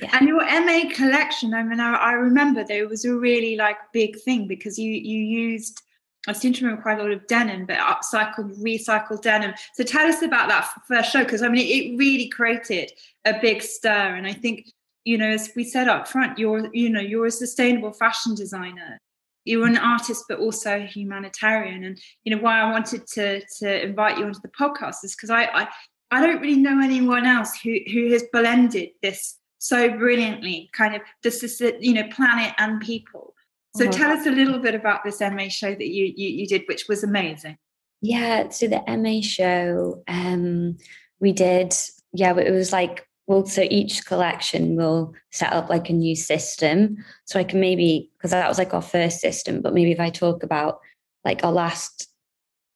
yeah. 0.01 0.17
And 0.17 0.29
your 0.29 0.45
MA 0.45 0.95
collection, 0.95 1.53
I 1.53 1.63
mean, 1.63 1.81
I, 1.81 1.95
I, 1.95 2.13
remember 2.13 2.65
there 2.65 2.89
was 2.89 3.05
a 3.05 3.15
really 3.15 3.57
like 3.57 3.77
big 3.93 4.21
thing 4.21 4.47
because 4.47 4.79
you 4.79 4.93
you 4.93 5.19
used, 5.19 5.83
I 6.29 6.33
seem 6.33 6.53
to 6.55 6.65
remember 6.65 6.83
quite 6.83 6.99
a 6.99 7.03
lot 7.03 7.11
of 7.11 7.27
denim, 7.27 7.67
but 7.67 7.79
upcycled, 7.79 8.63
recycled 8.63 9.23
denim. 9.23 9.55
So 9.75 9.83
tell 9.83 10.07
us 10.07 10.23
about 10.23 10.49
that 10.49 10.71
first 10.87 11.13
show 11.13 11.25
because 11.25 11.43
I 11.43 11.49
mean, 11.49 11.67
it, 11.67 11.93
it, 11.93 11.99
really 11.99 12.29
created 12.29 12.93
a 13.25 13.41
big 13.41 13.63
stir. 13.63 14.15
And 14.15 14.27
I 14.27 14.33
think, 14.33 14.71
you 15.05 15.19
know, 15.19 15.29
as 15.29 15.51
we 15.57 15.65
said 15.65 15.89
up 15.89 16.07
front, 16.07 16.39
you're 16.39 16.73
you 16.75 16.89
know 16.89 17.01
you're 17.01 17.27
a 17.27 17.31
sustainable 17.31 17.93
fashion 17.93 18.35
designer. 18.35 18.99
You're 19.45 19.67
an 19.67 19.79
artist, 19.79 20.25
but 20.29 20.39
also 20.39 20.77
a 20.77 20.87
humanitarian. 20.87 21.83
And 21.85 22.01
you 22.25 22.35
know 22.35 22.43
why 22.43 22.61
I 22.61 22.71
wanted 22.71 23.07
to 23.15 23.43
to 23.59 23.83
invite 23.83 24.19
you 24.19 24.25
onto 24.25 24.41
the 24.41 24.49
podcast 24.49 25.03
is 25.03 25.17
because 25.17 25.31
I, 25.31 25.45
I 25.47 25.69
I 26.11 26.27
don't 26.27 26.41
really 26.41 26.61
know 26.61 26.81
anyone 26.83 27.27
else 27.27 27.59
who 27.61 27.79
who 27.93 28.13
has 28.13 28.25
blended 28.33 28.91
this 29.03 29.37
so 29.59 29.91
brilliantly, 29.91 30.71
kind 30.73 30.95
of 30.95 31.03
this 31.23 31.43
is 31.43 31.61
you 31.81 31.95
know 31.95 32.09
planet 32.09 32.55
and 32.59 32.81
people. 32.81 33.35
So 33.77 33.85
mm-hmm. 33.85 33.93
tell 33.93 34.11
us 34.11 34.27
a 34.27 34.31
little 34.31 34.59
bit 34.59 34.75
about 34.75 35.05
this 35.05 35.21
MA 35.21 35.49
show 35.49 35.71
that 35.71 35.87
you, 35.87 36.13
you 36.17 36.29
you 36.29 36.47
did, 36.47 36.63
which 36.67 36.89
was 36.89 37.05
amazing. 37.05 37.57
Yeah, 38.03 38.49
so 38.49 38.67
the 38.67 38.83
MA 38.89 39.21
show 39.21 40.03
um, 40.09 40.79
we 41.21 41.33
did, 41.33 41.75
yeah, 42.13 42.37
it 42.37 42.51
was 42.51 42.73
like 42.73 43.07
well, 43.27 43.47
so 43.47 43.65
each 43.71 44.07
collection 44.07 44.75
will 44.75 45.15
set 45.31 45.53
up 45.53 45.71
like 45.71 45.89
a 45.89 45.93
new 45.93 46.17
system. 46.17 46.97
So 47.27 47.39
I 47.39 47.45
can 47.45 47.61
maybe 47.61 48.11
because 48.19 48.33
that 48.33 48.49
was 48.49 48.59
like 48.59 48.75
our 48.75 48.83
first 48.83 49.21
system, 49.21 49.61
but 49.61 49.73
maybe 49.73 49.93
if 49.93 50.01
I 50.01 50.11
talk 50.11 50.43
about 50.43 50.81
like 51.25 51.45
our 51.45 51.53
last, 51.53 52.09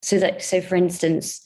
so 0.03 0.21
that 0.21 0.43
so 0.43 0.61
for 0.61 0.77
instance, 0.77 1.41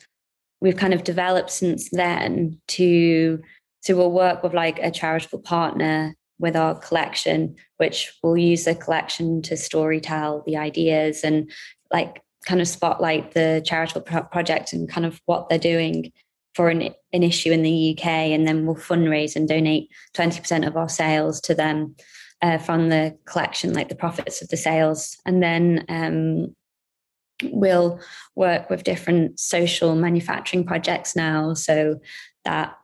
we've 0.61 0.77
kind 0.77 0.95
of 0.95 1.05
developed 1.05 1.51
since 1.51 1.91
then 1.91 2.61
to 2.69 3.41
so 3.81 3.97
we'll 3.97 4.11
work 4.11 4.43
with 4.43 4.55
like 4.55 4.79
a 4.81 4.91
charitable 4.91 5.41
partner 5.41 6.15
with 6.39 6.57
our 6.57 6.75
collection 6.75 7.55
which 7.79 8.13
we'll 8.23 8.37
use 8.37 8.65
the 8.65 8.75
collection 8.75 9.43
to 9.43 9.57
story 9.57 10.01
tell 10.01 10.43
the 10.47 10.57
ideas 10.57 11.25
and 11.25 11.51
like 11.93 12.23
kind 12.47 12.61
of 12.61 12.69
spotlight 12.69 13.33
the 13.33 13.63
charitable 13.65 14.01
pro- 14.01 14.23
project 14.23 14.73
and 14.73 14.89
kind 14.89 15.07
of 15.07 15.21
what 15.27 15.49
they're 15.49 15.59
doing 15.59 16.13
for 16.55 16.71
an, 16.71 16.93
an 17.13 17.23
issue 17.23 17.53
in 17.53 17.63
the 17.63 17.97
UK 17.97 18.07
and 18.07 18.47
then 18.47 18.67
we'll 18.67 18.75
fundraise 18.75 19.37
and 19.37 19.49
donate 19.49 19.89
20% 20.17 20.67
of 20.67 20.77
our 20.77 20.89
sales 20.89 21.41
to 21.41 21.55
them 21.55 21.95
uh, 22.43 22.59
from 22.59 22.89
the 22.89 23.17
collection 23.27 23.73
like 23.73 23.89
the 23.89 23.95
profits 23.95 24.43
of 24.43 24.49
the 24.49 24.57
sales. 24.57 25.17
And 25.27 25.43
then 25.43 25.85
um, 25.89 26.55
we'll 27.45 28.01
work 28.35 28.71
with 28.71 28.85
different 28.85 29.39
social 29.39 29.95
manufacturing 29.95 30.65
projects 30.65 31.15
now 31.15 31.55
so 31.55 32.01
that 32.45 32.77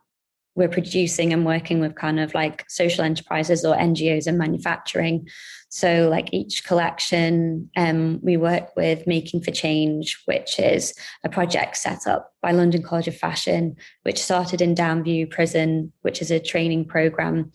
we're 0.55 0.69
producing 0.69 1.33
and 1.33 1.45
working 1.45 1.81
with 1.81 1.95
kind 1.95 2.19
of 2.19 2.33
like 2.33 2.63
social 2.69 3.03
enterprises 3.03 3.65
or 3.65 3.75
NGOs 3.75 4.25
in 4.25 4.37
manufacturing. 4.37 5.27
So, 5.69 6.07
like 6.09 6.33
each 6.33 6.63
collection, 6.63 7.69
um, 7.75 8.19
we 8.23 8.37
work 8.37 8.73
with 8.77 9.05
Making 9.05 9.41
for 9.41 9.51
Change, 9.51 10.21
which 10.25 10.57
is 10.57 10.93
a 11.25 11.29
project 11.29 11.75
set 11.75 12.07
up 12.07 12.31
by 12.41 12.51
London 12.51 12.81
College 12.81 13.09
of 13.09 13.17
Fashion, 13.17 13.75
which 14.03 14.23
started 14.23 14.61
in 14.61 14.75
Downview 14.75 15.29
Prison, 15.29 15.91
which 16.01 16.21
is 16.21 16.31
a 16.31 16.39
training 16.39 16.85
program, 16.85 17.51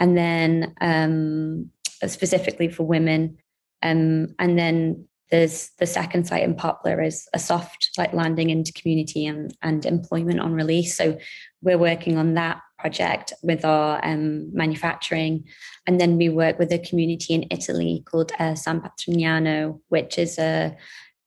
and 0.00 0.18
then 0.18 0.74
um, 0.80 1.70
specifically 2.04 2.68
for 2.68 2.82
women. 2.82 3.38
Um, 3.82 4.34
and 4.38 4.58
then 4.58 5.06
there's 5.30 5.70
the 5.78 5.86
second 5.86 6.26
site 6.26 6.42
in 6.42 6.54
Poplar 6.54 7.00
is 7.00 7.28
a 7.32 7.38
soft 7.38 7.90
like 7.96 8.12
landing 8.12 8.50
into 8.50 8.72
community 8.72 9.26
and, 9.26 9.56
and 9.62 9.86
employment 9.86 10.40
on 10.40 10.52
release. 10.52 10.96
So 10.96 11.18
we're 11.62 11.78
working 11.78 12.18
on 12.18 12.34
that 12.34 12.60
project 12.78 13.32
with 13.42 13.64
our 13.64 14.04
um, 14.04 14.52
manufacturing. 14.54 15.44
And 15.86 16.00
then 16.00 16.16
we 16.16 16.28
work 16.28 16.58
with 16.58 16.72
a 16.72 16.78
community 16.78 17.34
in 17.34 17.46
Italy 17.50 18.02
called 18.06 18.32
uh, 18.38 18.54
San 18.54 18.80
Patrignano, 18.80 19.80
which 19.88 20.18
is 20.18 20.38
a, 20.38 20.76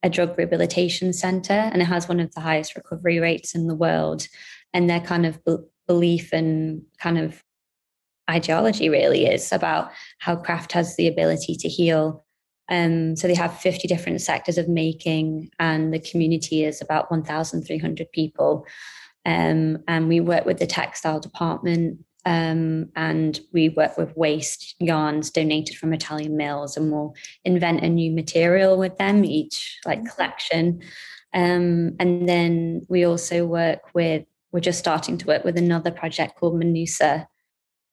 a 0.02 0.10
drug 0.10 0.38
rehabilitation 0.38 1.14
center 1.14 1.54
and 1.54 1.82
it 1.82 1.86
has 1.86 2.10
one 2.10 2.20
of 2.20 2.34
the 2.34 2.42
highest 2.42 2.76
recovery 2.76 3.20
rates 3.20 3.56
in 3.56 3.68
the 3.68 3.76
world. 3.76 4.28
And 4.74 4.90
their 4.90 5.00
kind 5.00 5.26
of 5.26 5.44
be- 5.46 5.58
belief 5.88 6.34
and 6.34 6.82
kind 7.00 7.18
of 7.18 7.44
ideology 8.30 8.90
really 8.90 9.28
is 9.28 9.52
about 9.52 9.92
how 10.20 10.36
craft 10.36 10.72
has 10.72 10.96
the 10.96 11.08
ability 11.08 11.56
to 11.56 11.70
heal 11.70 12.23
um, 12.70 13.16
so 13.16 13.28
they 13.28 13.36
have 13.36 13.58
50 13.60 13.88
different 13.88 14.22
sectors 14.22 14.58
of 14.58 14.70
making, 14.70 15.50
and 15.60 15.94
the 15.94 16.00
community 16.00 16.64
is 16.64 16.82
about 16.82 17.12
1,300 17.12 18.12
people. 18.12 18.66
Um, 19.26 19.80
and 19.88 20.08
we 20.08 20.20
work 20.20 20.46
with 20.46 20.60
the 20.60 20.68
textile 20.68 21.20
department 21.20 22.00
um, 22.26 22.90
and 22.96 23.40
we 23.52 23.70
work 23.70 23.98
with 23.98 24.16
waste 24.16 24.76
yarns 24.80 25.30
donated 25.30 25.78
from 25.78 25.94
Italian 25.94 26.38
mills, 26.38 26.78
and 26.78 26.92
we'll 26.92 27.14
invent 27.44 27.84
a 27.84 27.90
new 27.90 28.12
material 28.12 28.78
with 28.78 28.98
them 28.98 29.26
each 29.26 29.80
like 29.86 30.00
mm-hmm. 30.00 30.08
collection. 30.08 30.82
Um, 31.34 31.96
and 32.00 32.30
then 32.30 32.86
we 32.88 33.06
also 33.06 33.46
work 33.46 33.94
with 33.94 34.26
we're 34.52 34.60
just 34.60 34.80
starting 34.80 35.18
to 35.18 35.26
work 35.26 35.44
with 35.44 35.58
another 35.58 35.90
project 35.90 36.36
called 36.36 36.54
Manusa, 36.54 37.26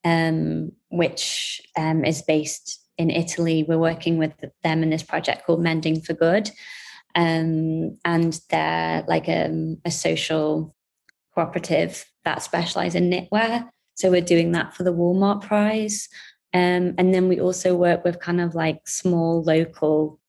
um, 0.05 0.71
which 0.91 1.59
um, 1.75 2.05
is 2.05 2.21
based 2.21 2.80
in 2.97 3.09
Italy. 3.09 3.63
We're 3.63 3.77
working 3.77 4.17
with 4.17 4.33
them 4.63 4.83
in 4.83 4.89
this 4.89 5.03
project 5.03 5.45
called 5.45 5.61
Mending 5.61 6.01
for 6.01 6.13
Good. 6.13 6.51
Um, 7.15 7.97
and 8.05 8.39
they're 8.49 9.03
like 9.07 9.27
a, 9.27 9.45
um, 9.45 9.77
a 9.83 9.91
social 9.91 10.75
cooperative 11.33 12.05
that 12.23 12.43
specialize 12.43 12.95
in 12.95 13.09
knitwear. 13.09 13.69
So 13.95 14.09
we're 14.09 14.21
doing 14.21 14.51
that 14.53 14.73
for 14.73 14.83
the 14.83 14.93
Woolmark 14.93 15.41
Prize. 15.41 16.07
Um, 16.53 16.95
and 16.97 17.13
then 17.13 17.27
we 17.27 17.39
also 17.39 17.75
work 17.75 18.03
with 18.03 18.19
kind 18.19 18.41
of 18.41 18.55
like 18.55 18.87
small 18.87 19.43
local 19.43 20.19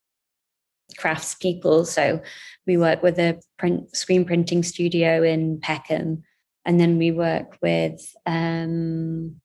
craftspeople. 0.97 1.85
So 1.85 2.21
we 2.65 2.77
work 2.77 3.01
with 3.01 3.19
a 3.19 3.39
print 3.57 3.95
screen 3.95 4.25
printing 4.25 4.63
studio 4.63 5.23
in 5.23 5.59
Peckham. 5.59 6.23
And 6.65 6.79
then 6.79 6.97
we 6.97 7.11
work 7.11 7.57
with 7.61 8.01
um, 8.25 9.41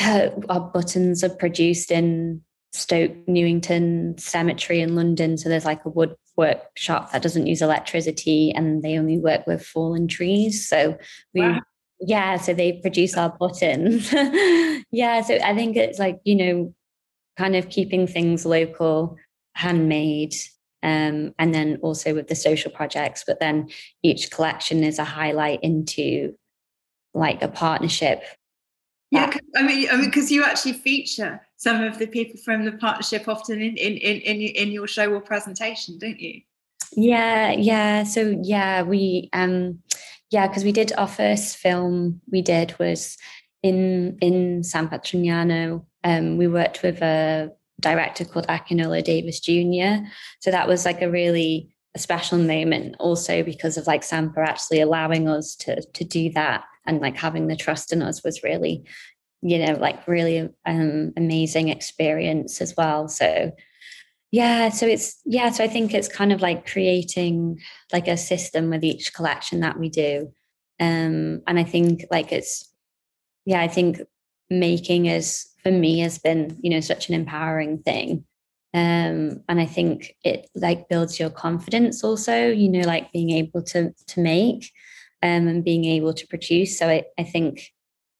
uh, 0.00 0.30
our 0.48 0.60
buttons 0.60 1.24
are 1.24 1.28
produced 1.28 1.90
in 1.90 2.42
Stoke 2.72 3.12
Newington 3.26 4.16
Cemetery 4.18 4.80
in 4.80 4.94
London. 4.94 5.36
So 5.38 5.48
there's 5.48 5.64
like 5.64 5.84
a 5.84 5.90
wood 5.90 6.14
workshop 6.36 7.12
that 7.12 7.22
doesn't 7.22 7.46
use 7.46 7.62
electricity 7.62 8.52
and 8.52 8.82
they 8.82 8.98
only 8.98 9.18
work 9.18 9.46
with 9.46 9.64
fallen 9.64 10.06
trees. 10.06 10.68
So 10.68 10.96
we, 11.34 11.40
wow. 11.40 11.60
yeah, 12.00 12.36
so 12.36 12.54
they 12.54 12.72
produce 12.74 13.16
our 13.16 13.30
buttons. 13.30 14.12
yeah, 14.90 15.22
so 15.22 15.34
I 15.36 15.54
think 15.54 15.76
it's 15.76 15.98
like, 15.98 16.20
you 16.24 16.36
know, 16.36 16.74
kind 17.36 17.56
of 17.56 17.68
keeping 17.68 18.06
things 18.06 18.44
local, 18.44 19.16
handmade. 19.54 20.34
Um, 20.80 21.34
and 21.40 21.52
then 21.52 21.78
also 21.82 22.14
with 22.14 22.28
the 22.28 22.36
social 22.36 22.70
projects, 22.70 23.24
but 23.26 23.40
then 23.40 23.68
each 24.04 24.30
collection 24.30 24.84
is 24.84 25.00
a 25.00 25.04
highlight 25.04 25.58
into 25.64 26.36
like 27.14 27.42
a 27.42 27.48
partnership 27.48 28.22
yeah, 29.10 29.32
I 29.56 29.62
mean, 29.62 29.88
I 29.90 29.96
mean, 29.96 30.06
because 30.06 30.30
you 30.30 30.44
actually 30.44 30.74
feature 30.74 31.40
some 31.56 31.82
of 31.82 31.98
the 31.98 32.06
people 32.06 32.38
from 32.44 32.64
the 32.64 32.72
partnership 32.72 33.26
often 33.26 33.60
in 33.60 33.76
in 33.76 33.96
in 33.96 34.40
in 34.40 34.70
your 34.70 34.86
show 34.86 35.12
or 35.12 35.20
presentation, 35.20 35.98
don't 35.98 36.20
you? 36.20 36.42
Yeah, 36.92 37.52
yeah. 37.52 38.04
So 38.04 38.38
yeah, 38.42 38.82
we 38.82 39.30
um 39.32 39.80
yeah, 40.30 40.46
because 40.46 40.64
we 40.64 40.72
did 40.72 40.92
our 40.98 41.08
first 41.08 41.56
film 41.56 42.20
we 42.30 42.42
did 42.42 42.78
was 42.78 43.16
in 43.62 44.18
in 44.20 44.62
San 44.62 44.88
Patrignano. 44.88 45.84
Um, 46.04 46.36
we 46.36 46.46
worked 46.46 46.82
with 46.82 47.00
a 47.02 47.50
director 47.80 48.24
called 48.24 48.46
Akinola 48.48 49.02
Davis 49.02 49.40
Jr. 49.40 50.06
So 50.40 50.50
that 50.50 50.68
was 50.68 50.84
like 50.84 51.00
a 51.00 51.10
really 51.10 51.74
a 51.94 51.98
special 51.98 52.38
moment 52.38 52.96
also 52.98 53.42
because 53.42 53.76
of 53.78 53.86
like 53.86 54.02
Sampa 54.02 54.46
actually 54.46 54.80
allowing 54.80 55.28
us 55.28 55.56
to 55.56 55.80
to 55.80 56.04
do 56.04 56.30
that 56.32 56.64
and 56.88 57.00
like 57.00 57.16
having 57.16 57.46
the 57.46 57.56
trust 57.56 57.92
in 57.92 58.02
us 58.02 58.24
was 58.24 58.42
really 58.42 58.84
you 59.40 59.64
know 59.64 59.74
like 59.74 60.08
really 60.08 60.48
um 60.66 61.12
amazing 61.16 61.68
experience 61.68 62.60
as 62.60 62.74
well. 62.76 63.08
So 63.08 63.52
yeah 64.30 64.68
so 64.68 64.86
it's 64.86 65.22
yeah 65.24 65.50
so 65.50 65.64
i 65.64 65.66
think 65.66 65.94
it's 65.94 66.06
kind 66.06 66.32
of 66.32 66.42
like 66.42 66.70
creating 66.70 67.58
like 67.94 68.06
a 68.06 68.14
system 68.14 68.68
with 68.68 68.84
each 68.84 69.14
collection 69.14 69.60
that 69.60 69.78
we 69.78 69.88
do. 69.88 70.30
Um, 70.80 71.42
and 71.46 71.58
I 71.58 71.64
think 71.64 72.04
like 72.10 72.32
it's, 72.32 72.72
yeah, 73.44 73.60
I 73.60 73.68
think 73.68 74.00
making 74.50 75.06
is 75.06 75.48
for 75.62 75.72
me 75.72 76.00
has 76.00 76.18
been, 76.18 76.58
you 76.62 76.70
know, 76.70 76.80
such 76.80 77.08
an 77.08 77.14
empowering 77.14 77.78
thing. 77.78 78.24
Um, 78.74 79.42
and 79.48 79.60
I 79.60 79.66
think 79.66 80.14
it 80.24 80.48
like 80.54 80.88
builds 80.88 81.18
your 81.18 81.30
confidence 81.30 82.04
also, 82.04 82.48
you 82.48 82.68
know, 82.68 82.86
like 82.86 83.12
being 83.12 83.30
able 83.30 83.62
to 83.62 83.92
to 84.08 84.20
make 84.20 84.70
um, 85.22 85.48
and 85.48 85.64
being 85.64 85.84
able 85.84 86.14
to 86.14 86.26
produce. 86.26 86.78
So 86.78 86.88
I, 86.88 87.04
I 87.18 87.24
think, 87.24 87.72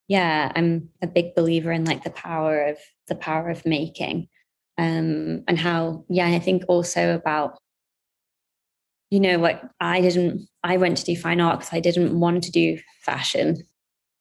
yeah, 0.08 0.52
I'm 0.54 0.90
a 1.02 1.06
big 1.06 1.34
believer 1.34 1.72
in 1.72 1.84
like 1.84 2.04
the 2.04 2.10
power 2.10 2.62
of 2.66 2.78
the 3.08 3.14
power 3.14 3.50
of 3.50 3.66
making. 3.66 4.28
Um, 4.76 5.44
and 5.48 5.58
how, 5.58 6.04
yeah, 6.08 6.28
I 6.28 6.38
think 6.38 6.64
also 6.68 7.14
about 7.14 7.58
you 9.10 9.20
know 9.20 9.38
what 9.38 9.62
i 9.80 10.00
didn't 10.00 10.46
i 10.62 10.76
went 10.76 10.96
to 10.96 11.04
do 11.04 11.16
fine 11.16 11.40
art 11.40 11.58
because 11.58 11.72
i 11.72 11.80
didn't 11.80 12.18
want 12.18 12.44
to 12.44 12.50
do 12.50 12.78
fashion 13.00 13.56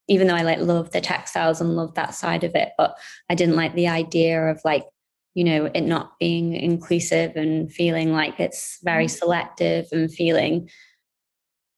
even 0.08 0.28
though 0.28 0.36
i 0.36 0.44
like 0.44 0.60
love 0.60 0.92
the 0.92 1.02
textiles 1.02 1.60
and 1.60 1.76
love 1.76 1.94
that 1.96 2.16
side 2.16 2.44
of 2.44 2.56
it 2.56 2.70
but 2.78 2.98
i 3.30 3.36
didn't 3.36 3.56
like 3.56 3.74
the 3.76 3.88
idea 3.88 4.42
of 4.48 4.60
like 4.64 4.86
you 5.34 5.44
know 5.44 5.66
it 5.74 5.82
not 5.82 6.18
being 6.20 6.54
inclusive 6.54 7.36
and 7.36 7.72
feeling 7.72 8.12
like 8.12 8.40
it's 8.40 8.80
very 8.84 9.06
mm. 9.06 9.12
selective 9.12 9.86
and 9.92 10.12
feeling 10.12 10.70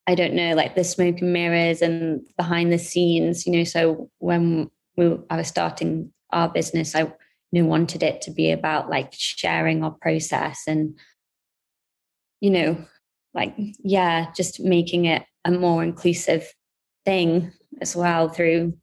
i 0.09 0.15
don't 0.15 0.33
know 0.33 0.55
like 0.55 0.73
the 0.75 0.83
smoke 0.83 1.21
and 1.21 1.31
mirrors 1.31 1.81
and 1.81 2.21
behind 2.35 2.73
the 2.73 2.79
scenes 2.79 3.45
you 3.45 3.53
know 3.53 3.63
so 3.63 4.09
when 4.17 4.69
we, 4.97 5.15
i 5.29 5.37
was 5.37 5.47
starting 5.47 6.11
our 6.31 6.49
business 6.49 6.95
i 6.95 7.01
you 7.01 7.61
know 7.61 7.65
wanted 7.65 8.01
it 8.01 8.19
to 8.21 8.31
be 8.31 8.51
about 8.51 8.89
like 8.89 9.13
sharing 9.13 9.83
our 9.83 9.91
process 9.91 10.63
and 10.67 10.97
you 12.41 12.49
know 12.49 12.83
like 13.35 13.53
yeah 13.83 14.31
just 14.35 14.59
making 14.59 15.05
it 15.05 15.23
a 15.45 15.51
more 15.51 15.83
inclusive 15.83 16.51
thing 17.05 17.51
as 17.79 17.95
well 17.95 18.29
through 18.29 18.73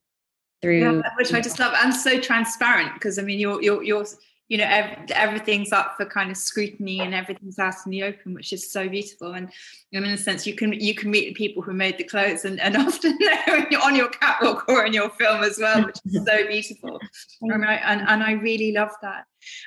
through 0.63 0.81
yeah, 0.81 1.03
which 1.17 1.35
i 1.35 1.41
just 1.41 1.59
love 1.59 1.75
and 1.83 1.93
so 1.93 2.21
transparent 2.21 2.95
because 2.95 3.19
i 3.19 3.23
mean 3.23 3.41
you're 3.41 3.61
you're 3.61 3.83
you're 3.83 4.07
you 4.49 4.59
know 4.59 4.65
ev- 4.65 5.11
everything's 5.11 5.73
up 5.73 5.97
for 5.97 6.07
kind 6.07 6.31
of 6.31 6.37
scrutiny 6.37 7.01
and 7.01 7.15
everything's 7.15 7.59
out 7.59 7.75
in 7.85 7.91
the 7.91 8.03
open 8.05 8.35
which 8.35 8.53
is 8.53 8.71
so 8.71 8.89
beautiful. 8.89 9.35
And 9.35 9.51
in 9.93 10.05
a 10.05 10.17
sense 10.17 10.47
you 10.47 10.55
can 10.55 10.73
you 10.73 10.95
can 10.95 11.11
meet 11.11 11.29
the 11.29 11.35
people 11.35 11.63
who 11.63 11.73
made 11.73 11.99
the 11.99 12.05
clothes 12.05 12.45
and, 12.45 12.61
and 12.61 12.77
often 12.89 13.19
they're 13.19 13.67
on 13.83 13.97
your 13.97 14.09
catwalk 14.09 14.69
or 14.69 14.85
in 14.85 14.93
your 14.93 15.11
film 15.11 15.43
as 15.43 15.59
well 15.59 15.85
which 15.85 15.99
is 16.07 16.25
so 16.25 16.47
beautiful. 16.47 17.01
And 17.41 17.65
I, 17.65 17.75
and, 17.75 18.01
and 18.09 18.23
I 18.23 18.33
really 18.33 18.73
love 18.73 18.93
that. 19.03 19.25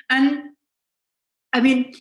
And 0.08 0.50
I 1.52 1.60
mean 1.60 1.94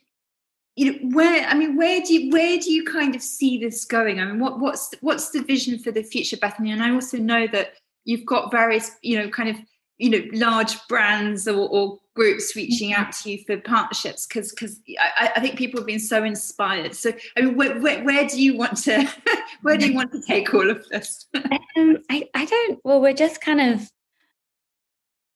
you 0.75 0.93
know 0.93 1.15
where 1.15 1.45
i 1.47 1.53
mean 1.53 1.75
where 1.75 1.99
do 1.99 2.13
you 2.13 2.31
where 2.31 2.57
do 2.57 2.71
you 2.71 2.85
kind 2.85 3.13
of 3.13 3.21
see 3.21 3.57
this 3.57 3.83
going? 3.83 4.19
I 4.19 4.25
mean 4.25 4.39
what 4.39 4.59
what's 4.59 4.93
what's 5.01 5.31
the 5.31 5.43
vision 5.43 5.79
for 5.79 5.91
the 5.91 6.03
future 6.03 6.37
bethany? 6.37 6.71
And 6.71 6.81
i 6.81 6.91
also 6.91 7.17
know 7.17 7.47
that 7.47 7.73
you've 8.05 8.25
got 8.25 8.51
various 8.51 8.91
you 9.01 9.19
know 9.19 9.29
kind 9.29 9.49
of 9.49 9.57
you 9.99 10.09
know 10.09 10.21
large 10.33 10.75
brands 10.87 11.47
or, 11.47 11.69
or 11.69 11.99
groups 12.15 12.55
reaching 12.55 12.93
out 12.93 13.11
to 13.11 13.31
you 13.31 13.43
for 13.45 13.57
partnerships 13.57 14.25
because 14.25 14.51
because 14.51 14.81
I, 14.99 15.31
I, 15.35 15.39
think 15.39 15.57
people 15.57 15.79
have 15.79 15.87
been 15.87 15.99
so 15.99 16.23
inspired. 16.23 16.95
So 16.95 17.13
i 17.37 17.41
mean 17.41 17.55
where, 17.55 17.79
where, 17.79 18.03
where 18.03 18.27
do 18.27 18.41
you 18.41 18.57
want 18.57 18.77
to 18.83 19.09
where 19.61 19.77
do 19.77 19.87
you 19.87 19.95
want 19.95 20.11
to 20.13 20.21
take 20.21 20.53
all 20.53 20.69
of 20.69 20.87
this? 20.89 21.27
Um, 21.77 21.99
I, 22.09 22.27
I 22.33 22.45
don't 22.45 22.79
well 22.83 22.99
we're 22.99 23.13
just 23.13 23.41
kind 23.41 23.61
of 23.61 23.89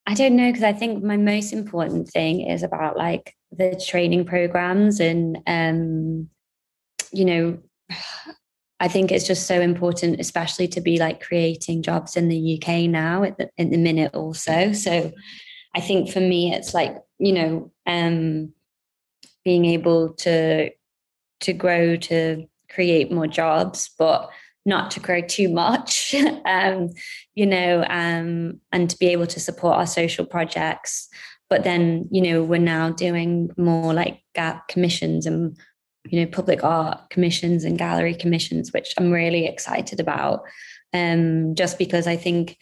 I 0.06 0.14
don't 0.14 0.36
know 0.36 0.50
because 0.50 0.64
I 0.64 0.74
think 0.74 1.04
my 1.04 1.16
most 1.16 1.54
important 1.54 2.10
thing 2.10 2.42
is 2.42 2.64
about 2.64 2.98
like 2.98 3.36
the 3.52 3.82
training 3.88 4.26
programs 4.26 5.00
and 5.00 5.38
um 5.48 6.30
you 7.14 7.26
know 7.26 7.60
I 8.84 8.90
think 8.90 9.14
it's 9.14 9.26
just 9.26 9.48
so 9.48 9.62
important, 9.62 10.20
especially 10.20 10.68
to 10.68 10.82
be 10.82 11.00
like 11.00 11.24
creating 11.24 11.84
jobs 11.84 12.18
in 12.18 12.28
the 12.28 12.62
UK 12.62 12.90
now 12.90 13.24
at 13.24 13.38
the, 13.38 13.50
in 13.56 13.70
the 13.70 13.78
minute 13.78 14.14
also. 14.14 14.74
So 14.74 15.14
I 15.74 15.80
think 15.80 16.12
for 16.12 16.20
me, 16.20 16.54
it's 16.54 16.74
like, 16.74 16.98
you 17.18 17.32
know, 17.32 17.72
um, 17.88 18.52
being 19.46 19.64
able 19.64 20.10
to 20.16 20.70
to 21.40 21.54
grow 21.54 21.96
to 21.96 22.46
create 22.70 23.10
more 23.10 23.26
jobs, 23.26 23.90
but 23.98 24.30
not 24.66 24.92
to 24.92 25.00
grow 25.00 25.22
too 25.22 25.48
much, 25.48 26.14
um, 26.46 26.90
you 27.36 27.46
know, 27.46 27.86
um, 27.90 28.60
and 28.74 28.90
to 28.90 28.98
be 28.98 29.08
able 29.08 29.28
to 29.28 29.40
support 29.40 29.78
our 29.78 29.88
social 29.88 30.26
projects. 30.26 31.08
But 31.50 31.64
then, 31.64 32.10
you 32.12 32.22
know, 32.22 32.44
we're 32.44 32.60
now 32.60 32.90
doing 32.90 33.50
more 33.58 33.94
like 33.94 34.24
gap 34.36 34.68
commissions 34.68 35.26
and, 35.26 35.58
you 36.06 36.20
know, 36.20 36.28
public 36.28 36.64
art 36.64 37.10
commissions 37.10 37.64
and 37.64 37.78
gallery 37.78 38.16
commissions, 38.16 38.74
which 38.74 38.94
I'm 38.98 39.12
really 39.12 39.46
excited 39.46 40.00
about. 40.00 40.44
Um, 40.94 41.56
just 41.56 41.78
because 41.78 42.08
I 42.08 42.18
think, 42.18 42.58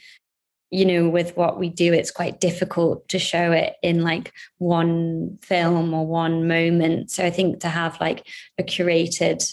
you 0.70 0.86
know, 0.86 1.10
with 1.10 1.36
what 1.36 1.60
we 1.60 1.70
do, 1.70 1.92
it's 1.94 2.12
quite 2.12 2.40
difficult 2.40 3.10
to 3.10 3.20
show 3.20 3.52
it 3.52 3.76
in 3.84 4.04
like 4.04 4.32
one 4.58 5.38
film 5.42 5.94
or 5.94 6.06
one 6.06 6.48
moment. 6.48 7.12
So 7.12 7.26
I 7.26 7.30
think 7.30 7.60
to 7.62 7.68
have 7.68 8.00
like 8.00 8.26
a 8.58 8.64
curated 8.64 9.44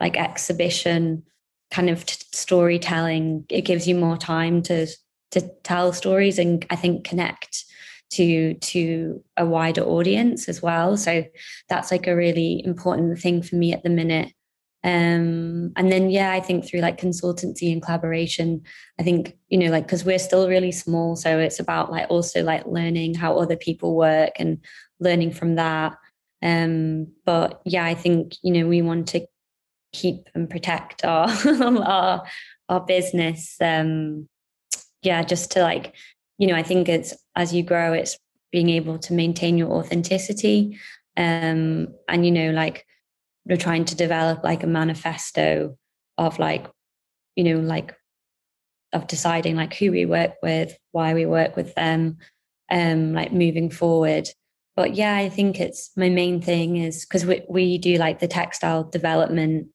like 0.00 0.16
exhibition 0.16 1.24
kind 1.70 1.90
of 1.90 2.04
t- 2.06 2.24
storytelling 2.32 3.44
it 3.48 3.62
gives 3.62 3.86
you 3.86 3.94
more 3.94 4.16
time 4.16 4.62
to 4.62 4.86
to 5.30 5.40
tell 5.62 5.92
stories 5.92 6.38
and 6.38 6.64
i 6.70 6.76
think 6.76 7.04
connect 7.04 7.64
to 8.10 8.54
to 8.54 9.22
a 9.36 9.46
wider 9.46 9.82
audience 9.82 10.48
as 10.48 10.62
well. 10.62 10.96
So 10.96 11.24
that's 11.68 11.90
like 11.90 12.06
a 12.06 12.16
really 12.16 12.62
important 12.64 13.18
thing 13.18 13.42
for 13.42 13.56
me 13.56 13.72
at 13.72 13.82
the 13.82 13.90
minute. 13.90 14.32
Um 14.84 15.72
and 15.76 15.90
then 15.90 16.08
yeah 16.08 16.30
i 16.30 16.38
think 16.38 16.64
through 16.64 16.82
like 16.82 17.00
consultancy 17.00 17.72
and 17.72 17.82
collaboration 17.82 18.62
i 19.00 19.02
think 19.02 19.36
you 19.48 19.58
know 19.58 19.72
like 19.72 19.84
because 19.84 20.04
we're 20.04 20.20
still 20.20 20.48
really 20.48 20.70
small 20.70 21.16
so 21.16 21.40
it's 21.40 21.58
about 21.58 21.90
like 21.90 22.06
also 22.08 22.44
like 22.44 22.64
learning 22.64 23.14
how 23.14 23.36
other 23.36 23.56
people 23.56 23.96
work 23.96 24.30
and 24.38 24.58
learning 25.00 25.32
from 25.32 25.56
that. 25.56 25.96
Um 26.42 27.08
but 27.26 27.60
yeah 27.64 27.84
i 27.84 27.94
think 27.94 28.36
you 28.44 28.52
know 28.52 28.68
we 28.68 28.80
want 28.80 29.08
to 29.08 29.26
keep 29.92 30.28
and 30.34 30.48
protect 30.48 31.04
our 31.04 31.28
our 31.84 32.22
our 32.68 32.80
business 32.80 33.56
um 33.60 34.28
yeah 35.02 35.22
just 35.24 35.50
to 35.52 35.62
like 35.62 35.94
you 36.38 36.46
know 36.46 36.54
i 36.54 36.62
think 36.62 36.88
it's 36.88 37.14
as 37.36 37.52
you 37.52 37.62
grow 37.62 37.92
it's 37.92 38.18
being 38.50 38.70
able 38.70 38.98
to 38.98 39.12
maintain 39.12 39.58
your 39.58 39.70
authenticity. 39.70 40.78
Um 41.16 41.88
and 42.08 42.24
you 42.24 42.30
know 42.30 42.50
like 42.50 42.86
we're 43.44 43.56
trying 43.56 43.84
to 43.86 43.96
develop 43.96 44.44
like 44.44 44.62
a 44.62 44.68
manifesto 44.68 45.76
of 46.16 46.38
like 46.38 46.66
you 47.34 47.44
know 47.44 47.60
like 47.60 47.94
of 48.92 49.06
deciding 49.06 49.56
like 49.56 49.74
who 49.74 49.90
we 49.90 50.06
work 50.06 50.34
with 50.42 50.76
why 50.92 51.12
we 51.14 51.26
work 51.26 51.56
with 51.56 51.74
them 51.74 52.18
um 52.70 53.12
like 53.12 53.32
moving 53.32 53.70
forward. 53.70 54.28
But 54.76 54.94
yeah 54.94 55.16
i 55.16 55.28
think 55.28 55.58
it's 55.58 55.90
my 55.96 56.08
main 56.08 56.40
thing 56.40 56.76
is 56.76 57.04
because 57.04 57.26
we, 57.26 57.42
we 57.48 57.78
do 57.78 57.96
like 57.96 58.20
the 58.20 58.28
textile 58.28 58.84
development 58.84 59.68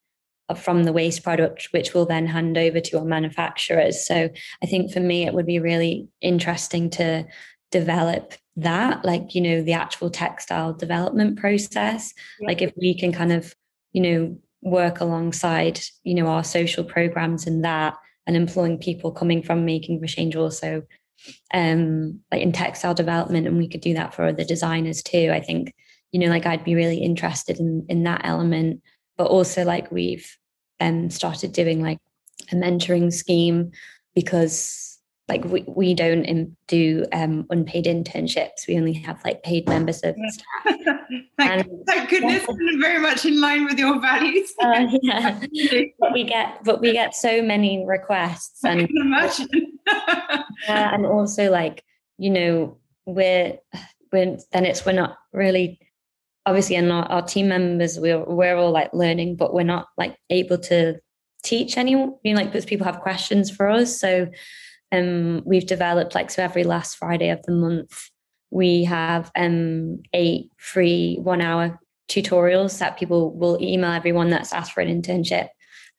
from 0.56 0.84
the 0.84 0.92
waste 0.92 1.22
product, 1.22 1.68
which 1.70 1.94
we'll 1.94 2.06
then 2.06 2.26
hand 2.26 2.58
over 2.58 2.80
to 2.80 2.98
our 2.98 3.04
manufacturers. 3.04 4.06
So 4.06 4.28
I 4.62 4.66
think 4.66 4.92
for 4.92 5.00
me, 5.00 5.26
it 5.26 5.34
would 5.34 5.46
be 5.46 5.58
really 5.58 6.08
interesting 6.20 6.90
to 6.90 7.26
develop 7.70 8.34
that, 8.56 9.04
like, 9.04 9.34
you 9.34 9.40
know, 9.40 9.62
the 9.62 9.72
actual 9.72 10.10
textile 10.10 10.74
development 10.74 11.38
process. 11.38 12.12
Yeah. 12.40 12.48
Like, 12.48 12.62
if 12.62 12.72
we 12.76 12.94
can 12.94 13.12
kind 13.12 13.32
of, 13.32 13.54
you 13.92 14.02
know, 14.02 14.38
work 14.62 15.00
alongside, 15.00 15.80
you 16.02 16.14
know, 16.14 16.26
our 16.26 16.44
social 16.44 16.84
programs 16.84 17.46
and 17.46 17.64
that 17.64 17.96
and 18.26 18.36
employing 18.36 18.78
people 18.78 19.12
coming 19.12 19.42
from 19.42 19.64
making 19.64 20.00
for 20.00 20.06
change 20.06 20.36
also 20.36 20.82
um 21.52 22.20
like 22.30 22.42
in 22.42 22.52
textile 22.52 22.94
development 22.94 23.46
and 23.46 23.56
we 23.56 23.68
could 23.68 23.80
do 23.80 23.94
that 23.94 24.14
for 24.14 24.24
other 24.24 24.44
designers 24.44 25.02
too 25.02 25.30
i 25.32 25.40
think 25.40 25.74
you 26.12 26.20
know 26.20 26.26
like 26.26 26.44
i'd 26.46 26.64
be 26.64 26.74
really 26.74 26.98
interested 26.98 27.58
in 27.58 27.86
in 27.88 28.02
that 28.02 28.20
element 28.24 28.82
but 29.16 29.26
also 29.26 29.64
like 29.64 29.90
we've 29.90 30.36
um, 30.80 31.10
started 31.10 31.52
doing 31.52 31.82
like 31.82 31.98
a 32.52 32.54
mentoring 32.54 33.12
scheme 33.12 33.72
because 34.14 34.94
like 35.28 35.44
we, 35.46 35.64
we 35.66 35.94
don't 35.94 36.54
do 36.66 37.06
um, 37.12 37.46
unpaid 37.48 37.86
internships. 37.86 38.66
We 38.68 38.76
only 38.76 38.92
have 38.92 39.24
like 39.24 39.42
paid 39.42 39.68
members 39.68 40.00
of 40.02 40.14
staff. 40.28 40.76
Thank, 41.38 41.66
and, 41.66 41.86
thank 41.86 42.10
goodness 42.10 42.44
yeah. 42.48 42.80
very 42.80 43.00
much 43.00 43.24
in 43.24 43.40
line 43.40 43.64
with 43.64 43.78
your 43.78 44.00
values. 44.00 44.52
Uh, 44.62 44.86
yeah. 45.02 45.40
But 45.98 46.12
we 46.12 46.24
get 46.24 46.62
but 46.64 46.80
we 46.80 46.92
get 46.92 47.14
so 47.14 47.42
many 47.42 47.84
requests 47.86 48.62
and 48.64 48.82
I 48.82 48.86
can 48.86 48.96
imagine. 48.98 49.48
yeah, 50.68 50.94
and 50.94 51.06
also 51.06 51.50
like 51.50 51.82
you 52.18 52.30
know 52.30 52.78
we're 53.06 53.58
we're 54.12 54.38
then 54.52 54.64
it's 54.64 54.86
we're 54.86 54.92
not 54.92 55.18
really 55.32 55.80
obviously 56.46 56.76
and 56.76 56.92
our, 56.92 57.04
our 57.06 57.22
team 57.22 57.48
members 57.48 57.98
we're, 57.98 58.24
we're 58.24 58.56
all 58.56 58.70
like 58.70 58.92
learning 58.92 59.36
but 59.36 59.54
we're 59.54 59.62
not 59.62 59.86
like 59.96 60.16
able 60.30 60.58
to 60.58 60.94
teach 61.42 61.76
anyone 61.76 62.14
you 62.22 62.32
know, 62.32 62.40
like 62.40 62.50
because 62.50 62.64
people 62.64 62.86
have 62.86 63.00
questions 63.00 63.50
for 63.50 63.68
us. 63.68 63.98
So 63.98 64.28
um 64.92 65.42
we've 65.44 65.66
developed 65.66 66.14
like 66.14 66.30
so 66.30 66.42
every 66.42 66.64
last 66.64 66.96
friday 66.96 67.30
of 67.30 67.42
the 67.42 67.52
month 67.52 68.10
we 68.50 68.84
have 68.84 69.30
um 69.36 70.00
eight 70.12 70.50
free 70.58 71.18
one 71.22 71.40
hour 71.40 71.78
tutorials 72.08 72.78
that 72.78 72.98
people 72.98 73.34
will 73.34 73.58
email 73.60 73.90
everyone 73.90 74.30
that's 74.30 74.52
asked 74.52 74.72
for 74.72 74.80
an 74.80 75.02
internship 75.02 75.48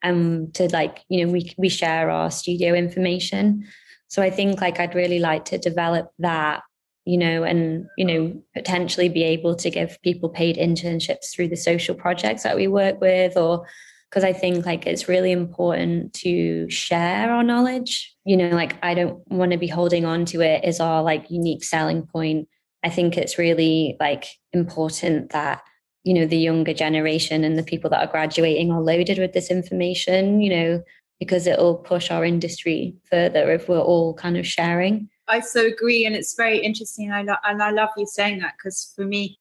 and 0.02 0.54
to 0.54 0.68
like 0.68 1.04
you 1.08 1.24
know 1.24 1.32
we 1.32 1.52
we 1.58 1.68
share 1.68 2.10
our 2.10 2.30
studio 2.30 2.74
information. 2.74 3.66
So 4.08 4.22
i 4.22 4.30
think 4.30 4.60
like 4.60 4.78
i'd 4.78 4.94
really 4.94 5.18
like 5.18 5.44
to 5.46 5.58
develop 5.58 6.10
that 6.20 6.62
you 7.06 7.16
know 7.16 7.44
and 7.44 7.86
you 7.96 8.04
know 8.04 8.42
potentially 8.52 9.08
be 9.08 9.22
able 9.22 9.54
to 9.54 9.70
give 9.70 9.96
people 10.02 10.28
paid 10.28 10.56
internships 10.56 11.32
through 11.32 11.48
the 11.48 11.56
social 11.56 11.94
projects 11.94 12.42
that 12.42 12.56
we 12.56 12.66
work 12.66 13.00
with 13.00 13.36
or 13.36 13.64
because 14.10 14.24
i 14.24 14.32
think 14.32 14.66
like 14.66 14.86
it's 14.86 15.08
really 15.08 15.32
important 15.32 16.12
to 16.12 16.68
share 16.68 17.30
our 17.32 17.42
knowledge. 17.42 18.14
You 18.24 18.36
know 18.36 18.50
like 18.50 18.76
i 18.82 18.92
don't 18.92 19.20
want 19.30 19.52
to 19.52 19.58
be 19.58 19.68
holding 19.68 20.04
on 20.04 20.24
to 20.26 20.40
it 20.42 20.64
as 20.64 20.80
our 20.80 21.02
like 21.02 21.30
unique 21.30 21.64
selling 21.64 22.02
point. 22.06 22.48
I 22.82 22.90
think 22.90 23.16
it's 23.16 23.38
really 23.38 23.96
like 23.98 24.26
important 24.52 25.30
that 25.30 25.62
you 26.02 26.12
know 26.14 26.26
the 26.26 26.38
younger 26.38 26.74
generation 26.74 27.44
and 27.44 27.56
the 27.56 27.62
people 27.62 27.90
that 27.90 28.00
are 28.00 28.10
graduating 28.10 28.72
are 28.72 28.82
loaded 28.82 29.18
with 29.18 29.32
this 29.32 29.50
information 29.50 30.40
you 30.40 30.50
know 30.50 30.82
because 31.20 31.46
it'll 31.46 31.76
push 31.76 32.10
our 32.10 32.24
industry 32.24 32.94
further 33.10 33.50
if 33.52 33.68
we're 33.68 33.78
all 33.80 34.14
kind 34.14 34.36
of 34.36 34.46
sharing 34.46 35.08
i 35.28 35.40
so 35.40 35.66
agree 35.66 36.06
and 36.06 36.14
it's 36.14 36.34
very 36.34 36.58
interesting 36.58 37.12
I 37.12 37.22
lo- 37.22 37.42
and 37.44 37.62
i 37.62 37.70
love 37.70 37.90
you 37.96 38.06
saying 38.06 38.40
that 38.40 38.54
because 38.56 38.92
for 38.94 39.04
me 39.04 39.38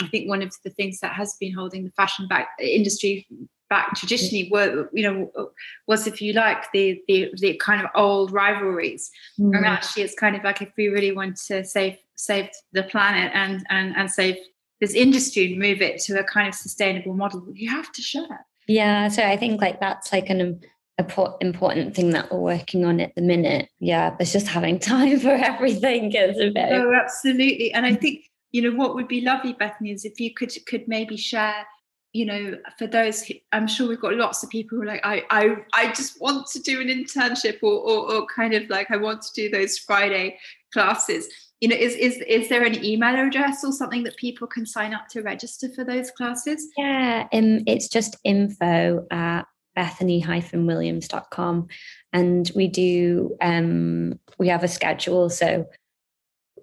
i 0.00 0.06
think 0.08 0.28
one 0.28 0.42
of 0.42 0.54
the 0.64 0.70
things 0.70 1.00
that 1.00 1.12
has 1.12 1.36
been 1.40 1.52
holding 1.52 1.84
the 1.84 1.90
fashion 1.92 2.28
back 2.28 2.48
industry 2.60 3.26
back 3.68 3.94
traditionally 3.94 4.48
were 4.50 4.88
you 4.92 5.02
know 5.02 5.50
was 5.86 6.06
if 6.06 6.22
you 6.22 6.32
like 6.32 6.70
the 6.72 7.02
the, 7.06 7.30
the 7.38 7.54
kind 7.56 7.84
of 7.84 7.90
old 7.94 8.32
rivalries 8.32 9.10
mm. 9.38 9.54
and 9.54 9.66
actually 9.66 10.02
it's 10.02 10.14
kind 10.14 10.34
of 10.34 10.42
like 10.42 10.62
if 10.62 10.70
we 10.76 10.88
really 10.88 11.12
want 11.12 11.36
to 11.36 11.64
save 11.64 11.96
save 12.14 12.48
the 12.72 12.82
planet 12.84 13.30
and 13.34 13.66
and 13.68 13.94
and 13.96 14.10
save 14.10 14.36
this 14.80 14.94
industry 14.94 15.52
and 15.52 15.60
move 15.60 15.82
it 15.82 16.00
to 16.02 16.18
a 16.18 16.24
kind 16.24 16.48
of 16.48 16.54
sustainable 16.54 17.14
model, 17.14 17.44
you 17.52 17.70
have 17.70 17.90
to 17.92 18.02
share. 18.02 18.46
Yeah, 18.66 19.08
so 19.08 19.22
I 19.22 19.36
think 19.36 19.60
like 19.60 19.80
that's 19.80 20.12
like 20.12 20.30
an 20.30 20.60
important 20.98 21.94
thing 21.94 22.10
that 22.10 22.30
we're 22.30 22.38
working 22.38 22.84
on 22.84 23.00
at 23.00 23.14
the 23.14 23.22
minute. 23.22 23.68
Yeah, 23.78 24.10
but 24.10 24.26
just 24.26 24.48
having 24.48 24.78
time 24.94 25.20
for 25.20 25.30
everything 25.30 26.12
is 26.12 26.38
a 26.38 26.50
bit. 26.50 26.72
Oh, 26.72 26.92
absolutely. 26.92 27.72
And 27.72 27.86
I 27.86 27.94
think 27.94 28.24
you 28.50 28.62
know 28.62 28.76
what 28.76 28.94
would 28.94 29.08
be 29.08 29.20
lovely, 29.20 29.52
Bethany, 29.52 29.92
is 29.92 30.04
if 30.04 30.18
you 30.20 30.34
could 30.34 30.52
could 30.66 30.86
maybe 30.88 31.16
share. 31.16 31.66
You 32.14 32.24
know, 32.24 32.58
for 32.78 32.86
those, 32.86 33.22
who, 33.22 33.34
I'm 33.52 33.68
sure 33.68 33.86
we've 33.86 34.00
got 34.00 34.14
lots 34.14 34.42
of 34.42 34.48
people 34.48 34.78
who 34.78 34.84
are 34.84 34.86
like, 34.86 35.02
I, 35.04 35.24
I, 35.28 35.56
I 35.74 35.92
just 35.92 36.18
want 36.22 36.46
to 36.48 36.58
do 36.58 36.80
an 36.80 36.88
internship, 36.88 37.58
or, 37.62 37.74
or, 37.74 38.14
or 38.14 38.26
kind 38.26 38.54
of 38.54 38.68
like 38.70 38.90
I 38.90 38.96
want 38.96 39.20
to 39.22 39.28
do 39.34 39.50
those 39.50 39.76
Friday 39.76 40.38
classes 40.72 41.28
you 41.60 41.68
know 41.68 41.76
is 41.76 41.94
is 41.94 42.22
is 42.28 42.48
there 42.48 42.62
an 42.62 42.84
email 42.84 43.26
address 43.26 43.64
or 43.64 43.72
something 43.72 44.02
that 44.04 44.16
people 44.16 44.46
can 44.46 44.64
sign 44.64 44.94
up 44.94 45.08
to 45.08 45.22
register 45.22 45.68
for 45.74 45.84
those 45.84 46.10
classes 46.10 46.68
yeah 46.76 47.26
um, 47.32 47.60
it's 47.66 47.88
just 47.88 48.16
info 48.24 49.06
at 49.10 49.46
bethany-williams.com 49.78 51.68
and 52.12 52.50
we 52.54 52.66
do 52.66 53.36
um 53.40 54.18
we 54.38 54.48
have 54.48 54.64
a 54.64 54.68
schedule. 54.68 55.30
So 55.30 55.66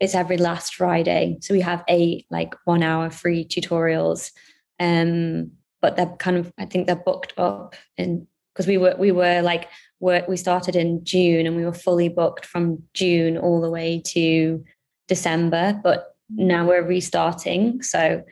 it's 0.02 0.16
every 0.16 0.38
last 0.38 0.76
friday. 0.76 1.38
So 1.42 1.54
we 1.54 1.62
have 1.62 1.84
eight 1.88 2.26
like 2.30 2.54
one 2.66 2.84
hour 2.84 3.10
free 3.10 3.46
tutorials. 3.46 4.32
Um 4.80 5.52
but 5.82 5.96
they're 5.96 6.16
kind 6.18 6.38
of 6.38 6.52
i 6.58 6.66
think 6.66 6.88
they're 6.88 6.96
booked 6.96 7.34
up 7.38 7.76
and 7.98 8.26
because 8.52 8.66
we 8.66 8.78
were 8.78 8.96
we 8.98 9.12
were 9.12 9.42
like 9.42 9.70
work 10.00 10.28
we 10.28 10.36
started 10.36 10.76
in 10.76 11.04
june 11.06 11.46
and 11.46 11.56
we 11.56 11.66
were 11.66 11.74
fully 11.86 12.10
booked 12.10 12.44
from 12.44 12.82
june 12.94 13.38
all 13.38 13.62
the 13.62 13.70
way 13.70 14.02
to 14.04 14.64
December, 15.08 15.80
but 15.84 16.16
now 16.30 16.68
we're 16.68 16.86
restarting. 16.86 17.82
So 17.82 18.24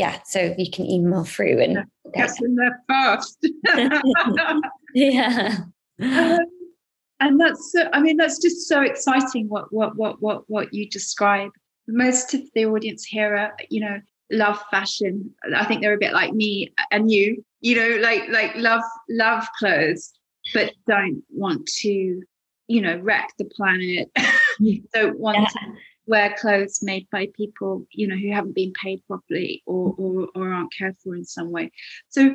yeah, 0.00 0.18
so 0.24 0.54
you 0.56 0.70
can 0.70 0.86
email 0.86 1.24
through 1.24 1.60
and 1.60 1.84
get 2.14 2.30
in 2.40 2.54
there 2.54 2.80
fast. 2.88 3.46
yeah. 4.94 5.58
Um, 6.00 6.38
and 7.20 7.38
that's 7.38 7.74
I 7.92 8.00
mean 8.00 8.16
that's 8.16 8.38
just 8.38 8.66
so 8.66 8.80
exciting 8.80 9.50
what 9.50 9.70
what 9.70 9.96
what 9.96 10.22
what 10.22 10.44
what 10.48 10.72
you 10.72 10.88
describe. 10.88 11.50
Most 11.86 12.32
of 12.32 12.40
the 12.54 12.64
audience 12.64 13.04
here 13.04 13.36
are, 13.36 13.52
you 13.68 13.80
know, 13.80 14.00
love 14.32 14.58
fashion. 14.70 15.34
I 15.54 15.66
think 15.66 15.82
they're 15.82 15.92
a 15.92 16.06
bit 16.06 16.14
like 16.14 16.32
me 16.32 16.72
and 16.90 17.10
you, 17.10 17.44
you 17.60 17.76
know, 17.76 18.00
like 18.00 18.26
like 18.30 18.56
love 18.56 18.82
love 19.10 19.46
clothes, 19.58 20.14
but 20.54 20.72
don't 20.86 21.22
want 21.28 21.66
to, 21.80 22.22
you 22.68 22.80
know, 22.80 22.96
wreck 23.00 23.28
the 23.36 23.44
planet. 23.44 24.10
don't 24.94 25.18
want 25.18 25.36
yeah. 25.40 25.44
to 25.44 25.58
wear 26.10 26.34
clothes 26.38 26.80
made 26.82 27.08
by 27.10 27.28
people 27.34 27.86
you 27.92 28.06
know 28.06 28.16
who 28.16 28.32
haven't 28.32 28.54
been 28.54 28.72
paid 28.72 29.02
properly 29.06 29.62
or 29.64 29.94
or, 29.96 30.28
or 30.34 30.52
aren't 30.52 30.74
cared 30.76 30.96
for 31.02 31.14
in 31.14 31.24
some 31.24 31.50
way. 31.50 31.70
So 32.08 32.34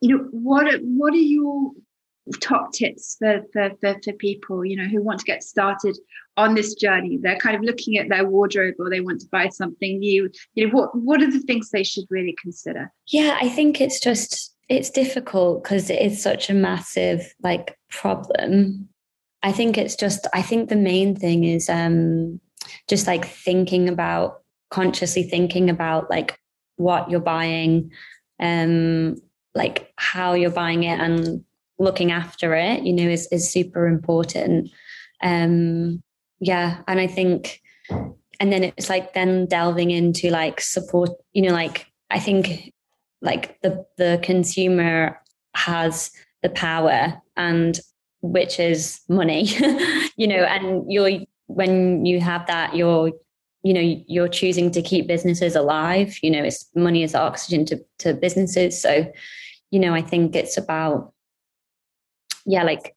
you 0.00 0.16
know 0.16 0.28
what 0.30 0.72
are, 0.72 0.78
what 0.78 1.12
are 1.12 1.16
your 1.16 1.72
top 2.40 2.72
tips 2.72 3.16
for, 3.18 3.42
for, 3.52 3.70
for, 3.80 3.96
for 4.02 4.12
people 4.14 4.64
you 4.64 4.76
know 4.76 4.88
who 4.88 5.02
want 5.02 5.18
to 5.18 5.24
get 5.24 5.42
started 5.42 5.98
on 6.36 6.54
this 6.54 6.74
journey? 6.74 7.18
They're 7.20 7.38
kind 7.38 7.56
of 7.56 7.62
looking 7.62 7.98
at 7.98 8.08
their 8.08 8.24
wardrobe 8.24 8.74
or 8.78 8.88
they 8.88 9.00
want 9.00 9.20
to 9.20 9.28
buy 9.30 9.48
something 9.48 9.98
new. 9.98 10.30
You 10.54 10.66
know 10.66 10.74
what 10.74 10.96
what 10.96 11.22
are 11.22 11.30
the 11.30 11.40
things 11.40 11.70
they 11.70 11.84
should 11.84 12.06
really 12.08 12.36
consider? 12.40 12.92
Yeah 13.08 13.36
i 13.42 13.48
think 13.48 13.80
it's 13.80 14.00
just 14.00 14.54
it's 14.68 14.90
difficult 14.90 15.62
because 15.62 15.90
it 15.90 16.00
is 16.00 16.22
such 16.22 16.48
a 16.50 16.54
massive 16.54 17.34
like 17.42 17.76
problem. 17.90 18.88
I 19.42 19.52
think 19.52 19.78
it's 19.78 19.94
just 19.94 20.26
i 20.34 20.42
think 20.42 20.68
the 20.68 20.76
main 20.76 21.14
thing 21.14 21.44
is 21.44 21.68
um 21.68 22.40
just 22.88 23.06
like 23.06 23.24
thinking 23.24 23.88
about 23.88 24.42
consciously 24.70 25.22
thinking 25.22 25.70
about 25.70 26.10
like 26.10 26.38
what 26.76 27.10
you're 27.10 27.20
buying 27.20 27.90
um 28.40 29.16
like 29.54 29.92
how 29.96 30.34
you're 30.34 30.50
buying 30.50 30.82
it 30.82 31.00
and 31.00 31.44
looking 31.78 32.10
after 32.10 32.54
it 32.54 32.82
you 32.82 32.92
know 32.92 33.08
is 33.08 33.28
is 33.30 33.50
super 33.50 33.86
important. 33.86 34.70
Um 35.22 36.02
yeah 36.40 36.82
and 36.86 37.00
i 37.00 37.06
think 37.06 37.60
and 37.88 38.52
then 38.52 38.64
it's 38.64 38.90
like 38.90 39.14
then 39.14 39.46
delving 39.46 39.90
into 39.90 40.30
like 40.30 40.60
support 40.60 41.10
you 41.32 41.42
know 41.42 41.52
like 41.52 41.86
i 42.10 42.18
think 42.18 42.72
like 43.22 43.60
the 43.62 43.84
the 43.96 44.20
consumer 44.22 45.20
has 45.54 46.10
the 46.42 46.50
power 46.50 47.20
and 47.36 47.80
which 48.20 48.60
is 48.60 49.00
money 49.08 49.44
you 50.16 50.26
know 50.26 50.44
and 50.44 50.90
you're 50.90 51.20
when 51.46 52.04
you 52.06 52.20
have 52.20 52.46
that, 52.46 52.74
you're 52.76 53.12
you 53.62 53.74
know 53.74 54.02
you're 54.06 54.28
choosing 54.28 54.70
to 54.72 54.82
keep 54.82 55.06
businesses 55.06 55.56
alive. 55.56 56.16
You 56.22 56.30
know, 56.30 56.44
it's 56.44 56.66
money 56.74 57.02
is 57.02 57.14
oxygen 57.14 57.64
to 57.66 57.84
to 57.98 58.14
businesses. 58.14 58.80
So, 58.80 59.10
you 59.70 59.80
know, 59.80 59.94
I 59.94 60.02
think 60.02 60.36
it's 60.36 60.56
about 60.56 61.12
yeah, 62.44 62.62
like 62.62 62.94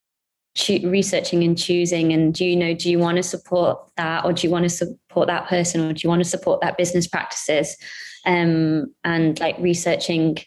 researching 0.68 1.44
and 1.44 1.58
choosing 1.58 2.12
and 2.12 2.34
do 2.34 2.44
you 2.44 2.56
know 2.56 2.74
do 2.74 2.90
you 2.90 3.00
want 3.00 3.16
to 3.16 3.24
support 3.24 3.80
that 3.96 4.26
or 4.26 4.34
do 4.34 4.46
you 4.46 4.52
want 4.52 4.64
to 4.64 4.70
support 4.70 5.28
that 5.28 5.48
person 5.48 5.82
or 5.82 5.94
do 5.94 6.02
you 6.04 6.10
want 6.10 6.22
to 6.22 6.30
support 6.30 6.60
that 6.60 6.78
business 6.78 7.08
practices 7.08 7.78
um 8.26 8.94
and 9.06 9.40
like 9.40 9.58
researching 9.60 10.38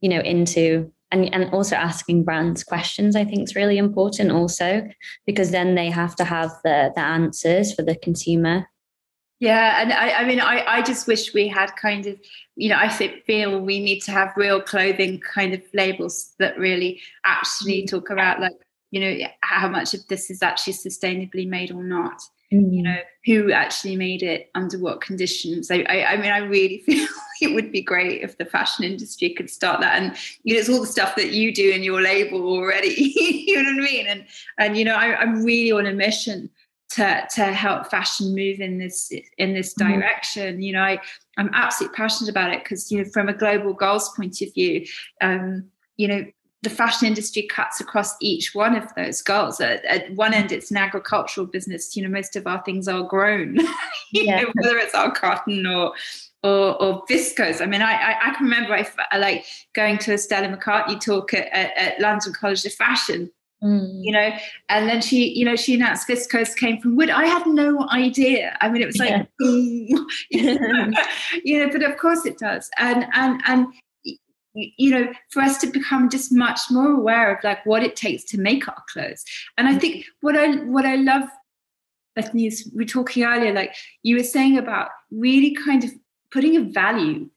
you 0.00 0.08
know 0.08 0.20
into 0.20 0.90
and, 1.12 1.32
and 1.34 1.52
also 1.52 1.76
asking 1.76 2.24
brands 2.24 2.64
questions 2.64 3.16
i 3.16 3.24
think 3.24 3.42
is 3.42 3.56
really 3.56 3.78
important 3.78 4.30
also 4.30 4.86
because 5.26 5.50
then 5.50 5.74
they 5.74 5.90
have 5.90 6.14
to 6.16 6.24
have 6.24 6.50
the 6.64 6.92
the 6.94 7.00
answers 7.00 7.74
for 7.74 7.82
the 7.82 7.96
consumer 7.96 8.66
yeah 9.38 9.80
and 9.80 9.92
i, 9.92 10.10
I 10.10 10.24
mean 10.24 10.40
I, 10.40 10.64
I 10.66 10.82
just 10.82 11.06
wish 11.06 11.34
we 11.34 11.48
had 11.48 11.74
kind 11.76 12.06
of 12.06 12.18
you 12.56 12.68
know 12.68 12.78
i 12.78 12.88
feel 12.88 13.60
we 13.60 13.80
need 13.80 14.00
to 14.00 14.12
have 14.12 14.32
real 14.36 14.60
clothing 14.60 15.20
kind 15.20 15.54
of 15.54 15.62
labels 15.74 16.34
that 16.38 16.58
really 16.58 17.00
actually 17.24 17.82
mm-hmm. 17.82 17.96
talk 17.96 18.10
about 18.10 18.40
like 18.40 18.56
you 18.90 19.00
know 19.00 19.26
how 19.42 19.68
much 19.68 19.94
of 19.94 20.06
this 20.08 20.30
is 20.30 20.42
actually 20.42 20.74
sustainably 20.74 21.48
made 21.48 21.70
or 21.70 21.82
not 21.84 22.20
mm. 22.52 22.72
you 22.72 22.82
know 22.82 22.98
who 23.24 23.52
actually 23.52 23.96
made 23.96 24.22
it 24.22 24.50
under 24.54 24.78
what 24.78 25.00
conditions 25.00 25.70
I, 25.70 25.84
I, 25.88 26.12
I 26.12 26.16
mean 26.16 26.30
i 26.30 26.38
really 26.38 26.78
feel 26.86 27.06
it 27.42 27.54
would 27.54 27.72
be 27.72 27.82
great 27.82 28.22
if 28.22 28.38
the 28.38 28.44
fashion 28.44 28.84
industry 28.84 29.30
could 29.30 29.50
start 29.50 29.80
that 29.80 30.00
and 30.00 30.16
you 30.42 30.54
know 30.54 30.60
it's 30.60 30.68
all 30.68 30.80
the 30.80 30.86
stuff 30.86 31.16
that 31.16 31.32
you 31.32 31.52
do 31.52 31.70
in 31.70 31.82
your 31.82 32.00
label 32.00 32.42
already 32.42 32.94
you 33.46 33.62
know 33.62 33.70
what 33.70 33.82
i 33.82 33.92
mean 33.92 34.06
and 34.06 34.24
and 34.58 34.76
you 34.76 34.84
know 34.84 34.94
I, 34.94 35.16
i'm 35.16 35.42
really 35.44 35.72
on 35.72 35.86
a 35.86 35.92
mission 35.92 36.50
to 36.90 37.26
to 37.34 37.44
help 37.44 37.90
fashion 37.90 38.34
move 38.34 38.60
in 38.60 38.78
this 38.78 39.12
in 39.38 39.54
this 39.54 39.74
mm. 39.74 39.88
direction 39.88 40.58
mm. 40.58 40.64
you 40.64 40.72
know 40.72 40.82
i 40.82 41.00
i'm 41.38 41.50
absolutely 41.52 41.96
passionate 41.96 42.30
about 42.30 42.52
it 42.52 42.62
because 42.62 42.90
you 42.90 42.98
know 42.98 43.10
from 43.12 43.28
a 43.28 43.34
global 43.34 43.72
goals 43.72 44.10
point 44.16 44.40
of 44.42 44.52
view 44.54 44.84
um 45.20 45.64
you 45.96 46.08
know 46.08 46.24
the 46.62 46.70
fashion 46.70 47.06
industry 47.06 47.42
cuts 47.42 47.80
across 47.80 48.14
each 48.20 48.54
one 48.54 48.76
of 48.76 48.94
those 48.94 49.22
goals. 49.22 49.60
At, 49.60 49.84
at, 49.86 50.12
one 50.12 50.34
end, 50.34 50.52
it's 50.52 50.70
an 50.70 50.76
agricultural 50.76 51.46
business. 51.46 51.96
You 51.96 52.02
know, 52.02 52.10
most 52.10 52.36
of 52.36 52.46
our 52.46 52.62
things 52.64 52.86
are 52.86 53.02
grown, 53.02 53.56
yeah. 54.12 54.42
know, 54.42 54.52
whether 54.54 54.76
it's 54.76 54.94
our 54.94 55.10
cotton 55.10 55.66
or 55.66 55.94
or, 56.42 56.82
or 56.82 57.04
viscose. 57.06 57.60
I 57.60 57.66
mean, 57.66 57.82
I, 57.82 57.92
I, 57.92 58.28
I 58.28 58.34
can 58.34 58.44
remember 58.44 58.74
I, 58.74 58.88
I, 59.12 59.18
like 59.18 59.44
going 59.74 59.98
to 59.98 60.14
a 60.14 60.18
Stella 60.18 60.48
McCartney 60.48 60.98
talk 60.98 61.34
at, 61.34 61.48
at, 61.52 61.76
at 61.76 62.00
London 62.00 62.32
College 62.32 62.64
of 62.64 62.72
Fashion. 62.72 63.30
Mm. 63.62 64.00
You 64.02 64.12
know, 64.12 64.30
and 64.70 64.88
then 64.88 65.02
she, 65.02 65.38
you 65.38 65.44
know, 65.44 65.54
she 65.54 65.74
announced 65.74 66.08
viscose 66.08 66.56
came 66.56 66.80
from 66.80 66.96
wood. 66.96 67.10
I 67.10 67.26
had 67.26 67.46
no 67.46 67.86
idea. 67.90 68.56
I 68.62 68.70
mean, 68.70 68.80
it 68.80 68.86
was 68.86 68.96
like, 68.96 69.10
yeah. 69.10 69.24
you, 70.30 70.58
know, 70.58 70.92
you 71.44 71.58
know, 71.58 71.70
but 71.70 71.82
of 71.82 71.98
course 71.98 72.24
it 72.24 72.38
does. 72.38 72.70
And 72.78 73.04
and 73.12 73.42
and 73.46 73.66
you 74.54 74.90
know 74.90 75.12
for 75.30 75.42
us 75.42 75.58
to 75.58 75.66
become 75.66 76.08
just 76.08 76.32
much 76.32 76.60
more 76.70 76.90
aware 76.90 77.34
of 77.34 77.42
like 77.44 77.64
what 77.66 77.82
it 77.82 77.96
takes 77.96 78.24
to 78.24 78.38
make 78.38 78.66
our 78.68 78.82
clothes. 78.92 79.24
And 79.56 79.68
i 79.68 79.74
mm. 79.74 79.80
think 79.80 80.04
what 80.20 80.36
i 80.36 80.56
what 80.64 80.84
i 80.84 80.96
love 80.96 81.24
Bethany 82.16 82.50
we 82.74 82.84
were 82.84 82.84
talking 82.84 83.24
earlier 83.24 83.52
like 83.52 83.74
you 84.02 84.16
were 84.16 84.24
saying 84.24 84.58
about 84.58 84.90
really 85.10 85.54
kind 85.54 85.84
of 85.84 85.90
putting 86.32 86.56
a 86.56 86.60
value 86.60 87.28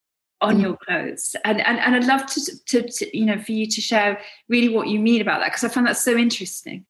on 0.42 0.58
mm. 0.58 0.62
your 0.62 0.78
clothes. 0.78 1.36
And, 1.46 1.62
and 1.62 1.80
and 1.80 1.96
i'd 1.96 2.06
love 2.06 2.26
to, 2.26 2.66
to, 2.66 2.88
to 2.88 3.18
you 3.18 3.26
know 3.26 3.40
for 3.40 3.52
you 3.52 3.68
to 3.68 3.82
share 3.82 4.20
really 4.50 4.70
what 4.70 4.88
you 4.88 5.00
mean 5.00 5.22
about 5.22 5.40
that 5.40 5.50
because 5.50 5.64
i 5.64 5.70
find 5.70 5.88
that 5.88 5.98
so 5.98 6.18
interesting. 6.18 6.86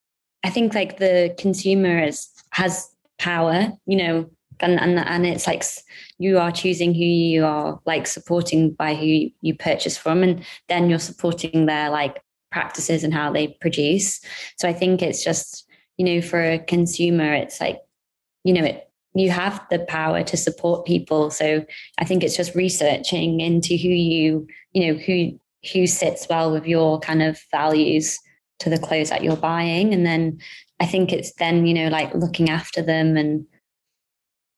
I 0.46 0.50
think 0.50 0.74
like 0.74 0.98
the 0.98 1.34
consumer 1.38 2.00
is 2.00 2.28
has 2.52 2.90
power 3.18 3.72
you 3.86 3.98
know 3.98 4.30
and 4.60 4.80
and, 4.80 5.00
and 5.00 5.26
it's 5.26 5.48
like 5.48 5.64
you 6.18 6.40
are 6.40 6.52
choosing 6.52 6.94
who 6.94 7.04
you 7.04 7.46
are 7.46 7.80
like 7.86 8.08
supporting 8.08 8.72
by 8.72 8.96
who 8.96 9.30
you 9.42 9.56
purchase 9.58 9.98
from. 9.98 10.24
And 10.24 10.46
then 10.70 10.90
you're 10.90 11.00
supporting 11.00 11.66
their 11.66 11.90
like 11.90 12.22
practices 12.52 13.04
and 13.04 13.14
how 13.14 13.32
they 13.32 13.48
produce. 13.60 14.22
So 14.58 14.68
i 14.68 14.74
think 14.74 15.02
it's 15.02 15.24
just 15.24 15.68
you 15.98 16.06
know 16.06 16.22
for 16.22 16.42
a 16.42 16.60
consumer 16.60 17.34
it's 17.34 17.62
like 17.62 17.80
you 18.44 18.54
know 18.54 18.64
it 18.64 18.90
you 19.16 19.30
have 19.30 19.64
the 19.70 19.80
power 19.80 20.24
to 20.24 20.38
support 20.38 20.86
people. 20.86 21.30
So 21.30 21.66
i 22.00 22.06
think 22.06 22.24
it's 22.24 22.38
just 22.38 22.56
researching 22.56 23.42
into 23.42 23.76
who 23.76 23.90
you 23.90 24.48
you 24.74 24.88
know 24.88 25.00
who 25.00 25.40
who 25.72 25.88
sits 25.88 26.28
well 26.30 26.52
with 26.52 26.66
your 26.66 27.00
kind 27.00 27.22
of 27.22 27.40
values 27.52 28.20
to 28.60 28.70
the 28.70 28.78
clothes 28.78 29.10
that 29.10 29.24
you're 29.24 29.36
buying. 29.38 29.94
And 29.94 30.06
then 30.06 30.40
i 30.80 30.86
think 30.86 31.12
it's 31.12 31.34
then 31.34 31.66
you 31.66 31.74
know 31.74 31.88
like 31.90 32.14
looking 32.14 32.50
after 32.50 32.82
them 32.82 33.18
and 33.18 33.46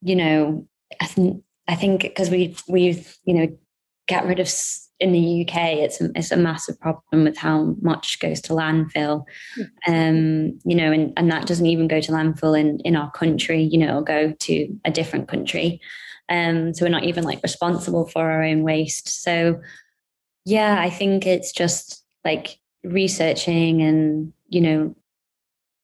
you 0.05 0.15
know 0.15 0.65
i 1.01 1.05
think 1.05 1.43
i 1.67 1.75
think 1.75 2.01
because 2.01 2.29
we 2.29 2.55
we've 2.67 3.17
you 3.25 3.33
know 3.33 3.57
get 4.07 4.25
rid 4.25 4.39
of 4.39 4.47
in 4.99 5.11
the 5.11 5.41
UK, 5.41 5.55
it's 5.79 5.99
a, 5.99 6.09
it's 6.15 6.31
a 6.31 6.37
massive 6.37 6.79
problem 6.79 7.25
with 7.25 7.37
how 7.37 7.75
much 7.81 8.19
goes 8.19 8.39
to 8.41 8.53
landfill. 8.53 9.25
Um, 9.87 10.57
you 10.63 10.75
know, 10.75 10.91
and, 10.91 11.11
and 11.17 11.29
that 11.31 11.47
doesn't 11.47 11.65
even 11.65 11.87
go 11.87 11.99
to 11.99 12.11
landfill 12.11 12.57
in, 12.57 12.79
in 12.81 12.95
our 12.95 13.11
country, 13.11 13.61
you 13.61 13.77
know, 13.77 13.87
it'll 13.87 14.03
go 14.03 14.31
to 14.31 14.79
a 14.85 14.91
different 14.91 15.27
country. 15.27 15.81
Um, 16.29 16.73
so 16.73 16.85
we're 16.85 16.91
not 16.91 17.03
even 17.03 17.23
like 17.23 17.43
responsible 17.43 18.07
for 18.07 18.29
our 18.31 18.43
own 18.43 18.63
waste. 18.63 19.21
So 19.23 19.59
yeah, 20.45 20.79
I 20.79 20.89
think 20.89 21.25
it's 21.25 21.51
just 21.51 22.03
like 22.23 22.57
researching 22.83 23.81
and, 23.81 24.31
you 24.47 24.61
know, 24.61 24.95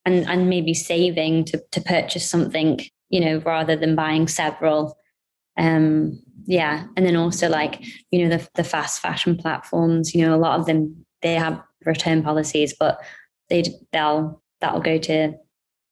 and, 0.06 0.28
and 0.28 0.50
maybe 0.50 0.74
saving 0.74 1.46
to, 1.46 1.62
to 1.72 1.82
purchase 1.82 2.28
something, 2.28 2.80
you 3.12 3.19
know, 3.19 3.38
rather 3.45 3.76
than 3.76 3.95
buying 3.95 4.28
several. 4.28 4.97
Um, 5.58 6.19
yeah 6.45 6.86
and 6.95 7.06
then 7.06 7.15
also 7.15 7.50
like 7.50 7.84
you 8.12 8.24
know 8.24 8.38
the, 8.38 8.47
the 8.56 8.63
fast 8.63 9.00
fashion 9.00 9.38
platforms 9.38 10.13
you 10.13 10.26
know 10.26 10.36
a 10.36 10.38
lot 10.38 10.60
of 10.60 10.65
them 10.65 11.06
they 11.21 11.36
have 11.36 11.62
return 11.86 12.24
policies 12.24 12.74
but 12.78 13.00
they 13.50 13.63
they'll 13.91 14.41
that'll 14.60 14.82
go 14.82 14.97
to 14.97 15.34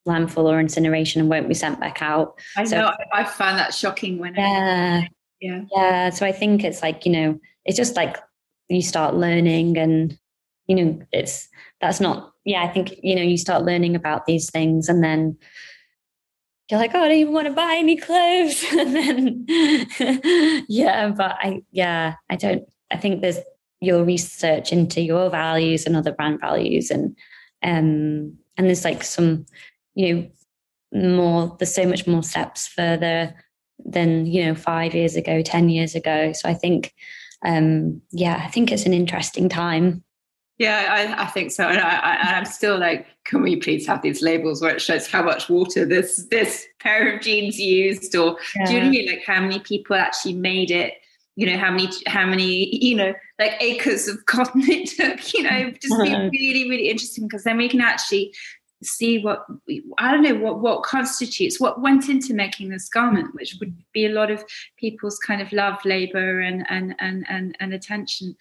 landfill 0.08 0.45
or 0.45 0.60
incineration 0.60 1.21
and 1.21 1.29
won't 1.29 1.47
be 1.47 1.53
sent 1.53 1.79
back 1.79 2.01
out. 2.01 2.39
I 2.58 2.63
so, 2.63 2.77
know 2.77 2.93
i 3.13 3.23
find 3.23 3.58
that 3.58 3.73
shocking 3.73 4.17
when 4.17 4.36
yeah. 4.36 5.01
I, 5.03 5.10
yeah. 5.41 5.62
Yeah 5.71 6.10
so 6.10 6.25
i 6.25 6.32
think 6.32 6.63
it's 6.63 6.82
like 6.82 7.05
you 7.05 7.12
know 7.12 7.39
it's 7.65 7.77
just 7.77 7.95
like 7.95 8.17
you 8.69 8.82
start 8.82 9.15
learning 9.15 9.77
and 9.77 10.17
you 10.67 10.75
know 10.75 11.01
it's 11.12 11.47
that's 11.82 11.99
not 11.99 12.34
yeah 12.45 12.63
i 12.63 12.67
think 12.67 12.95
you 13.03 13.15
know 13.15 13.21
you 13.21 13.38
start 13.38 13.65
learning 13.65 13.95
about 13.95 14.25
these 14.25 14.49
things 14.49 14.89
and 14.89 15.03
then 15.03 15.38
you're 16.69 16.79
like, 16.79 16.91
oh, 16.93 17.01
I 17.01 17.08
don't 17.08 17.17
even 17.17 17.34
want 17.34 17.47
to 17.47 17.53
buy 17.53 17.75
any 17.77 17.97
clothes. 17.97 18.63
and 18.71 18.95
then, 18.95 20.65
yeah, 20.67 21.10
but 21.10 21.32
I, 21.39 21.63
yeah, 21.71 22.15
I 22.29 22.36
don't, 22.36 22.63
I 22.91 22.97
think 22.97 23.21
there's 23.21 23.39
your 23.82 24.03
research 24.03 24.71
into 24.71 25.01
your 25.01 25.29
values 25.29 25.86
and 25.86 25.95
other 25.95 26.12
brand 26.12 26.39
values. 26.41 26.91
And, 26.91 27.17
um, 27.63 28.38
and 28.58 28.67
there's 28.67 28.86
like 28.86 29.03
some, 29.03 29.45
you 29.95 30.13
know, 30.13 30.29
more, 31.15 31.55
there's 31.58 31.73
so 31.73 31.88
much 31.88 32.05
more 32.05 32.23
steps 32.23 32.67
further 32.67 33.34
than, 33.84 34.25
you 34.25 34.45
know, 34.45 34.55
five 34.55 34.93
years 34.93 35.15
ago, 35.15 35.41
10 35.41 35.69
years 35.69 35.95
ago. 35.95 36.34
So 36.34 36.49
I 36.49 36.53
think, 36.53 36.93
um, 37.45 38.01
yeah, 38.12 38.41
I 38.43 38.49
think 38.49 38.71
it's 38.71 38.86
an 38.86 38.93
interesting 38.93 39.49
time 39.49 40.03
yeah, 40.60 41.15
I, 41.17 41.24
I, 41.24 41.26
think 41.28 41.52
so, 41.52 41.63
and 41.63 41.80
I, 41.80 42.38
am 42.38 42.43
still 42.43 42.78
like, 42.78 43.08
can 43.24 43.41
we 43.41 43.56
please 43.56 43.88
have 43.88 44.02
these 44.02 44.22
labels 44.22 44.62
where 44.62 44.76
it 44.76 44.82
shows 44.82 45.08
how 45.08 45.24
much 45.24 45.50
water 45.50 45.86
this 45.86 46.28
this 46.30 46.67
pair 46.82 47.15
of 47.15 47.22
jeans 47.22 47.58
used, 47.58 48.13
or 48.13 48.38
yeah. 48.58 48.65
do 48.65 48.74
you 48.74 49.06
know 49.06 49.12
like 49.13 49.24
how 49.26 49.39
many 49.39 49.60
people 49.60 49.95
actually 49.95 50.34
made 50.34 50.69
it? 50.69 50.95
You 51.38 51.45
know 51.45 51.58
how 51.58 51.72
many 51.72 51.88
how 52.08 52.26
many 52.26 52.76
you 52.76 52.93
know 52.93 53.13
like 53.39 53.54
acres 53.62 54.10
of 54.10 54.26
cotton 54.26 54.62
it 54.67 54.89
took. 54.89 55.34
You 55.34 55.43
know, 55.43 55.72
just 55.82 55.98
be 56.04 56.13
really 56.13 56.69
really 56.69 56.89
interesting 56.89 57.26
because 57.26 57.45
then 57.45 57.56
we 57.56 57.69
can 57.69 57.80
actually 57.80 58.34
see 58.84 59.22
what 59.22 59.45
I 59.98 60.12
don't 60.12 60.24
know 60.24 60.36
what 60.36 60.60
what 60.60 60.84
constitutes 60.84 61.58
what 61.58 61.82
went 61.82 62.10
into 62.10 62.34
making 62.34 62.67
this 62.67 62.89
garment, 62.89 63.34
which 63.34 63.56
would 63.62 63.74
be 63.93 64.06
a 64.06 64.12
lot 64.12 64.30
of 64.30 64.43
people's 64.78 65.19
kind 65.19 65.41
of 65.41 65.54
love, 65.54 65.80
labor, 65.86 66.41
and 66.41 66.65
and 66.69 66.95
and 67.00 67.26
and, 67.30 67.56
and 67.62 67.74
attention 67.74 68.36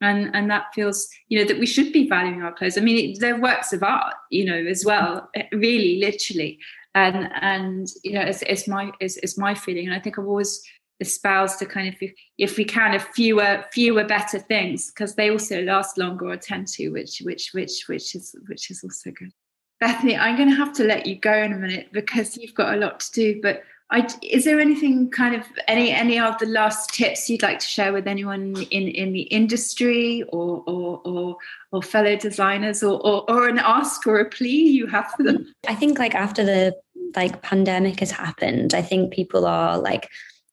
and 0.00 0.30
and 0.34 0.50
that 0.50 0.66
feels 0.74 1.08
you 1.28 1.38
know 1.38 1.44
that 1.44 1.58
we 1.58 1.66
should 1.66 1.92
be 1.92 2.08
valuing 2.08 2.42
our 2.42 2.52
clothes. 2.52 2.78
I 2.78 2.80
mean 2.80 3.18
they're 3.18 3.40
works 3.40 3.72
of 3.72 3.82
art 3.82 4.14
you 4.30 4.44
know 4.44 4.56
as 4.56 4.84
well 4.84 5.28
eh, 5.34 5.44
really 5.52 5.98
literally. 5.98 6.58
And 6.94 7.30
and 7.40 7.88
you 8.02 8.12
know 8.12 8.22
it's, 8.22 8.42
it's 8.42 8.66
my 8.66 8.90
it's, 9.00 9.16
it's 9.18 9.38
my 9.38 9.54
feeling. 9.54 9.86
And 9.86 9.94
i 9.94 10.00
think 10.00 10.18
i've 10.18 10.26
always 10.26 10.62
espoused 11.00 11.58
to 11.58 11.66
kind 11.66 11.88
of 11.88 11.94
if, 12.38 12.58
we 12.58 12.64
can 12.64 12.94
a 12.94 13.00
fewer 13.00 13.64
fewer 13.72 14.04
better 14.04 14.38
things 14.38 14.90
because 14.90 15.14
they 15.14 15.30
also 15.30 15.62
last 15.62 15.96
longer 15.96 16.26
or 16.26 16.36
tend 16.36 16.68
to 16.68 16.90
which 16.90 17.22
which 17.24 17.50
which 17.52 17.84
which 17.86 18.14
is 18.14 18.34
which 18.48 18.70
is 18.70 18.84
also 18.84 19.10
good. 19.10 19.32
Bethany 19.80 20.16
i'm 20.16 20.36
going 20.36 20.50
to 20.50 20.54
have 20.54 20.74
to 20.74 20.84
let 20.84 21.06
you 21.06 21.16
go 21.16 21.32
in 21.32 21.54
a 21.54 21.56
minute 21.56 21.88
because 21.92 22.36
you've 22.36 22.54
got 22.54 22.74
a 22.74 22.76
lot 22.76 23.00
to 23.00 23.12
do 23.12 23.40
but 23.42 23.62
I, 23.92 24.08
is 24.22 24.44
there 24.44 24.60
anything 24.60 25.10
kind 25.10 25.34
of 25.34 25.44
any 25.66 25.90
any 25.90 26.18
of 26.18 26.38
the 26.38 26.46
last 26.46 26.94
tips 26.94 27.28
you'd 27.28 27.42
like 27.42 27.58
to 27.58 27.66
share 27.66 27.92
with 27.92 28.06
anyone 28.06 28.54
in 28.70 28.88
in 28.88 29.12
the 29.12 29.22
industry 29.22 30.22
or 30.28 30.62
or 30.66 31.00
or, 31.04 31.36
or 31.72 31.82
fellow 31.82 32.14
designers 32.14 32.84
or, 32.84 33.04
or, 33.04 33.28
or 33.28 33.48
an 33.48 33.58
ask 33.58 34.06
or 34.06 34.20
a 34.20 34.24
plea 34.28 34.48
you 34.48 34.86
have 34.86 35.10
for 35.12 35.24
them? 35.24 35.52
I 35.66 35.74
think 35.74 35.98
like 35.98 36.14
after 36.14 36.44
the 36.44 36.76
like 37.16 37.42
pandemic 37.42 37.98
has 37.98 38.12
happened, 38.12 38.74
I 38.74 38.82
think 38.82 39.12
people 39.12 39.44
are 39.44 39.76
like 39.76 40.08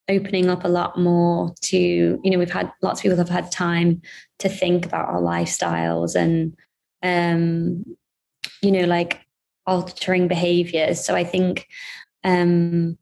opening 0.10 0.50
up 0.50 0.63
a 0.63 0.69
lot 0.69 0.97
more 0.97 1.54
to 1.62 1.78
you 1.78 2.32
know 2.32 2.39
we've 2.39 2.50
had 2.50 2.71
lots 2.82 3.00
of 3.00 3.04
people 3.04 3.17
have 3.17 3.30
had 3.30 3.52
time 3.52 4.02
to 4.39 4.50
think 4.50 4.86
about 4.86 5.10
our 5.10 5.21
lifestyles 5.21 6.15
and 6.15 6.56
um 7.04 7.84
you 8.62 8.71
know 8.71 8.86
like 8.86 9.19
altering 9.65 10.30
behaviors 10.30 11.04
so 11.04 11.13
i 11.13 11.26
think 11.26 11.67
um 12.23 12.97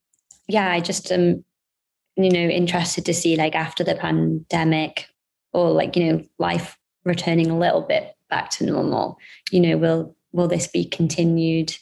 yeah, 0.47 0.71
I 0.71 0.79
just 0.79 1.11
am, 1.11 1.43
you 2.15 2.29
know, 2.29 2.39
interested 2.39 3.05
to 3.05 3.13
see 3.13 3.35
like 3.35 3.55
after 3.55 3.83
the 3.83 3.95
pandemic 3.95 5.07
or 5.53 5.71
like, 5.71 5.95
you 5.95 6.11
know, 6.11 6.23
life 6.39 6.77
returning 7.03 7.49
a 7.49 7.57
little 7.57 7.81
bit 7.81 8.13
back 8.29 8.49
to 8.51 8.65
normal, 8.65 9.17
you 9.51 9.59
know, 9.59 9.77
will 9.77 10.15
will 10.31 10.47
this 10.47 10.67
be 10.67 10.85
continued 10.85 11.75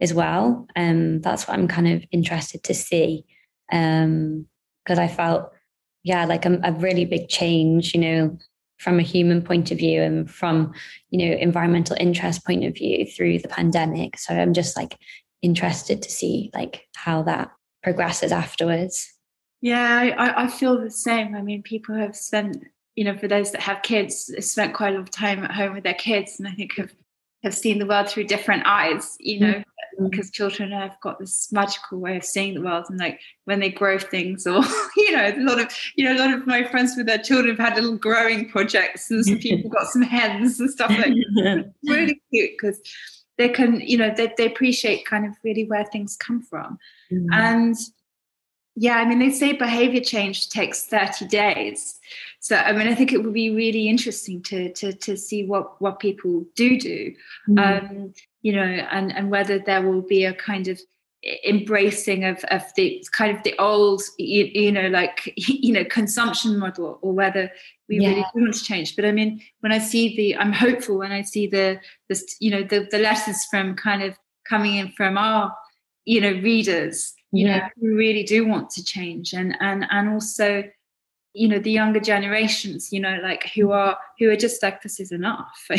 as 0.00 0.14
well? 0.14 0.66
Um, 0.76 1.20
that's 1.20 1.48
what 1.48 1.58
I'm 1.58 1.68
kind 1.68 1.88
of 1.88 2.04
interested 2.12 2.62
to 2.64 2.74
see. 2.74 3.24
Um, 3.72 4.46
because 4.84 5.00
I 5.00 5.08
felt, 5.08 5.50
yeah, 6.04 6.26
like 6.26 6.46
a, 6.46 6.60
a 6.62 6.70
really 6.70 7.04
big 7.04 7.28
change, 7.28 7.92
you 7.92 8.00
know, 8.00 8.38
from 8.78 8.98
a 8.98 9.02
human 9.02 9.42
point 9.42 9.70
of 9.70 9.78
view 9.78 10.02
and 10.02 10.30
from 10.30 10.72
you 11.10 11.18
know 11.18 11.36
environmental 11.36 11.96
interest 11.98 12.44
point 12.44 12.64
of 12.64 12.74
view 12.74 13.06
through 13.06 13.38
the 13.38 13.48
pandemic 13.48 14.18
so 14.18 14.34
i'm 14.34 14.52
just 14.52 14.76
like 14.76 14.96
interested 15.42 16.02
to 16.02 16.10
see 16.10 16.50
like 16.54 16.86
how 16.94 17.22
that 17.22 17.50
progresses 17.86 18.32
afterwards. 18.32 19.14
Yeah, 19.60 20.12
I, 20.18 20.42
I 20.42 20.48
feel 20.48 20.76
the 20.76 20.90
same. 20.90 21.36
I 21.36 21.40
mean, 21.40 21.62
people 21.62 21.94
have 21.94 22.16
spent, 22.16 22.64
you 22.96 23.04
know, 23.04 23.16
for 23.16 23.28
those 23.28 23.52
that 23.52 23.60
have 23.60 23.82
kids, 23.82 24.28
spent 24.40 24.74
quite 24.74 24.88
a 24.88 24.98
lot 24.98 25.02
of 25.02 25.10
time 25.12 25.44
at 25.44 25.52
home 25.52 25.72
with 25.74 25.84
their 25.84 25.94
kids, 25.94 26.40
and 26.40 26.48
I 26.48 26.50
think 26.50 26.76
have 26.78 26.92
have 27.44 27.54
seen 27.54 27.78
the 27.78 27.86
world 27.86 28.08
through 28.08 28.24
different 28.24 28.64
eyes. 28.66 29.16
You 29.20 29.38
know, 29.38 29.52
mm-hmm. 29.52 30.08
because 30.08 30.32
children 30.32 30.72
have 30.72 31.00
got 31.00 31.20
this 31.20 31.52
magical 31.52 32.00
way 32.00 32.16
of 32.16 32.24
seeing 32.24 32.54
the 32.54 32.60
world, 32.60 32.86
and 32.88 32.98
like 32.98 33.20
when 33.44 33.60
they 33.60 33.70
grow 33.70 34.00
things, 34.00 34.48
or 34.48 34.64
you 34.96 35.12
know, 35.12 35.28
a 35.28 35.38
lot 35.38 35.60
of 35.60 35.72
you 35.94 36.04
know, 36.04 36.16
a 36.16 36.18
lot 36.18 36.34
of 36.34 36.44
my 36.44 36.64
friends 36.64 36.94
with 36.96 37.06
their 37.06 37.18
children 37.18 37.54
have 37.54 37.68
had 37.68 37.76
little 37.76 37.96
growing 37.96 38.48
projects, 38.48 39.12
and 39.12 39.24
some 39.24 39.38
people 39.38 39.70
got 39.70 39.86
some 39.86 40.02
hens 40.02 40.58
and 40.58 40.70
stuff 40.70 40.90
like. 40.90 41.14
That. 41.36 41.72
really 41.84 42.20
cute 42.32 42.50
because 42.60 42.80
they 43.38 43.48
can 43.48 43.80
you 43.80 43.96
know 43.96 44.12
they, 44.16 44.32
they 44.36 44.46
appreciate 44.46 45.04
kind 45.04 45.26
of 45.26 45.34
really 45.42 45.64
where 45.64 45.84
things 45.84 46.16
come 46.16 46.42
from 46.42 46.78
mm. 47.10 47.26
and 47.32 47.76
yeah 48.74 48.96
i 48.96 49.04
mean 49.04 49.18
they 49.18 49.30
say 49.30 49.52
behavior 49.52 50.00
change 50.00 50.48
takes 50.48 50.86
30 50.86 51.26
days 51.26 51.98
so 52.40 52.56
i 52.56 52.72
mean 52.72 52.88
i 52.88 52.94
think 52.94 53.12
it 53.12 53.22
would 53.22 53.34
be 53.34 53.50
really 53.50 53.88
interesting 53.88 54.42
to 54.42 54.72
to 54.72 54.92
to 54.92 55.16
see 55.16 55.44
what 55.44 55.80
what 55.80 55.98
people 55.98 56.44
do 56.54 56.78
do 56.78 57.14
mm. 57.48 57.58
um 57.58 58.14
you 58.42 58.52
know 58.52 58.62
and 58.62 59.14
and 59.16 59.30
whether 59.30 59.58
there 59.58 59.82
will 59.82 60.02
be 60.02 60.24
a 60.24 60.34
kind 60.34 60.68
of 60.68 60.80
embracing 61.44 62.24
of, 62.24 62.42
of 62.50 62.62
the 62.76 63.04
kind 63.12 63.36
of 63.36 63.42
the 63.42 63.58
old 63.58 64.02
you, 64.18 64.44
you, 64.44 64.70
know 64.70 64.88
like 64.88 65.32
you 65.36 65.72
know 65.72 65.84
consumption 65.84 66.58
model 66.58 66.98
or 67.02 67.12
whether 67.12 67.50
we 67.88 67.98
yeah. 67.98 68.08
really 68.08 68.24
want 68.34 68.54
to 68.54 68.62
change 68.62 68.94
but 68.94 69.04
i 69.04 69.10
mean 69.10 69.40
when 69.60 69.72
i 69.72 69.78
see 69.78 70.16
the 70.16 70.36
i'm 70.36 70.52
hopeful 70.52 70.98
when 70.98 71.12
i 71.12 71.22
see 71.22 71.46
the 71.46 71.80
this 72.08 72.36
you 72.40 72.50
know 72.50 72.62
the, 72.62 72.86
the 72.90 72.98
letters 72.98 73.44
from 73.46 73.74
kind 73.74 74.02
of 74.02 74.16
coming 74.48 74.76
in 74.76 74.92
from 74.92 75.18
our 75.18 75.52
you 76.04 76.20
know 76.20 76.32
readers 76.42 77.14
you 77.32 77.46
yeah. 77.46 77.58
know 77.58 77.68
who 77.80 77.96
really 77.96 78.22
do 78.22 78.46
want 78.46 78.70
to 78.70 78.84
change 78.84 79.32
and 79.32 79.56
and 79.60 79.86
and 79.90 80.08
also 80.08 80.62
you 81.36 81.46
know 81.46 81.58
the 81.58 81.70
younger 81.70 82.00
generations 82.00 82.92
you 82.92 82.98
know 82.98 83.18
like 83.22 83.50
who 83.54 83.70
are 83.70 83.98
who 84.18 84.30
are 84.30 84.36
just 84.36 84.62
like 84.62 84.82
this 84.82 84.98
is 85.00 85.12
enough. 85.12 85.68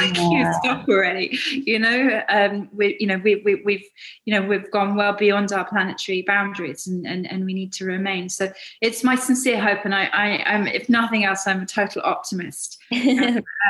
Like 0.00 0.16
yeah. 0.16 0.30
you 0.30 0.54
stop 0.62 0.88
already. 0.88 1.36
You 1.50 1.80
know 1.80 2.22
um 2.28 2.68
we 2.72 2.96
you 3.00 3.06
know 3.08 3.18
we, 3.18 3.42
we 3.44 3.56
we've 3.64 3.84
you 4.26 4.32
know 4.32 4.46
we've 4.46 4.70
gone 4.70 4.94
well 4.94 5.12
beyond 5.12 5.52
our 5.52 5.64
planetary 5.64 6.22
boundaries 6.22 6.86
and 6.86 7.04
and, 7.04 7.28
and 7.28 7.44
we 7.44 7.52
need 7.52 7.72
to 7.74 7.84
remain. 7.84 8.28
So 8.28 8.52
it's 8.80 9.02
my 9.02 9.16
sincere 9.16 9.60
hope 9.60 9.84
and 9.84 9.94
i 9.94 10.04
i 10.12 10.42
am 10.44 10.68
if 10.68 10.88
nothing 10.88 11.24
else 11.24 11.46
i'm 11.46 11.62
a 11.62 11.66
total 11.66 12.02
optimist. 12.04 12.78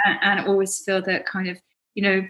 And, 0.04 0.18
and 0.22 0.46
always 0.46 0.78
feel 0.84 1.02
that 1.02 1.26
kind 1.26 1.48
of 1.48 1.58
you 1.94 2.02
know 2.02 2.28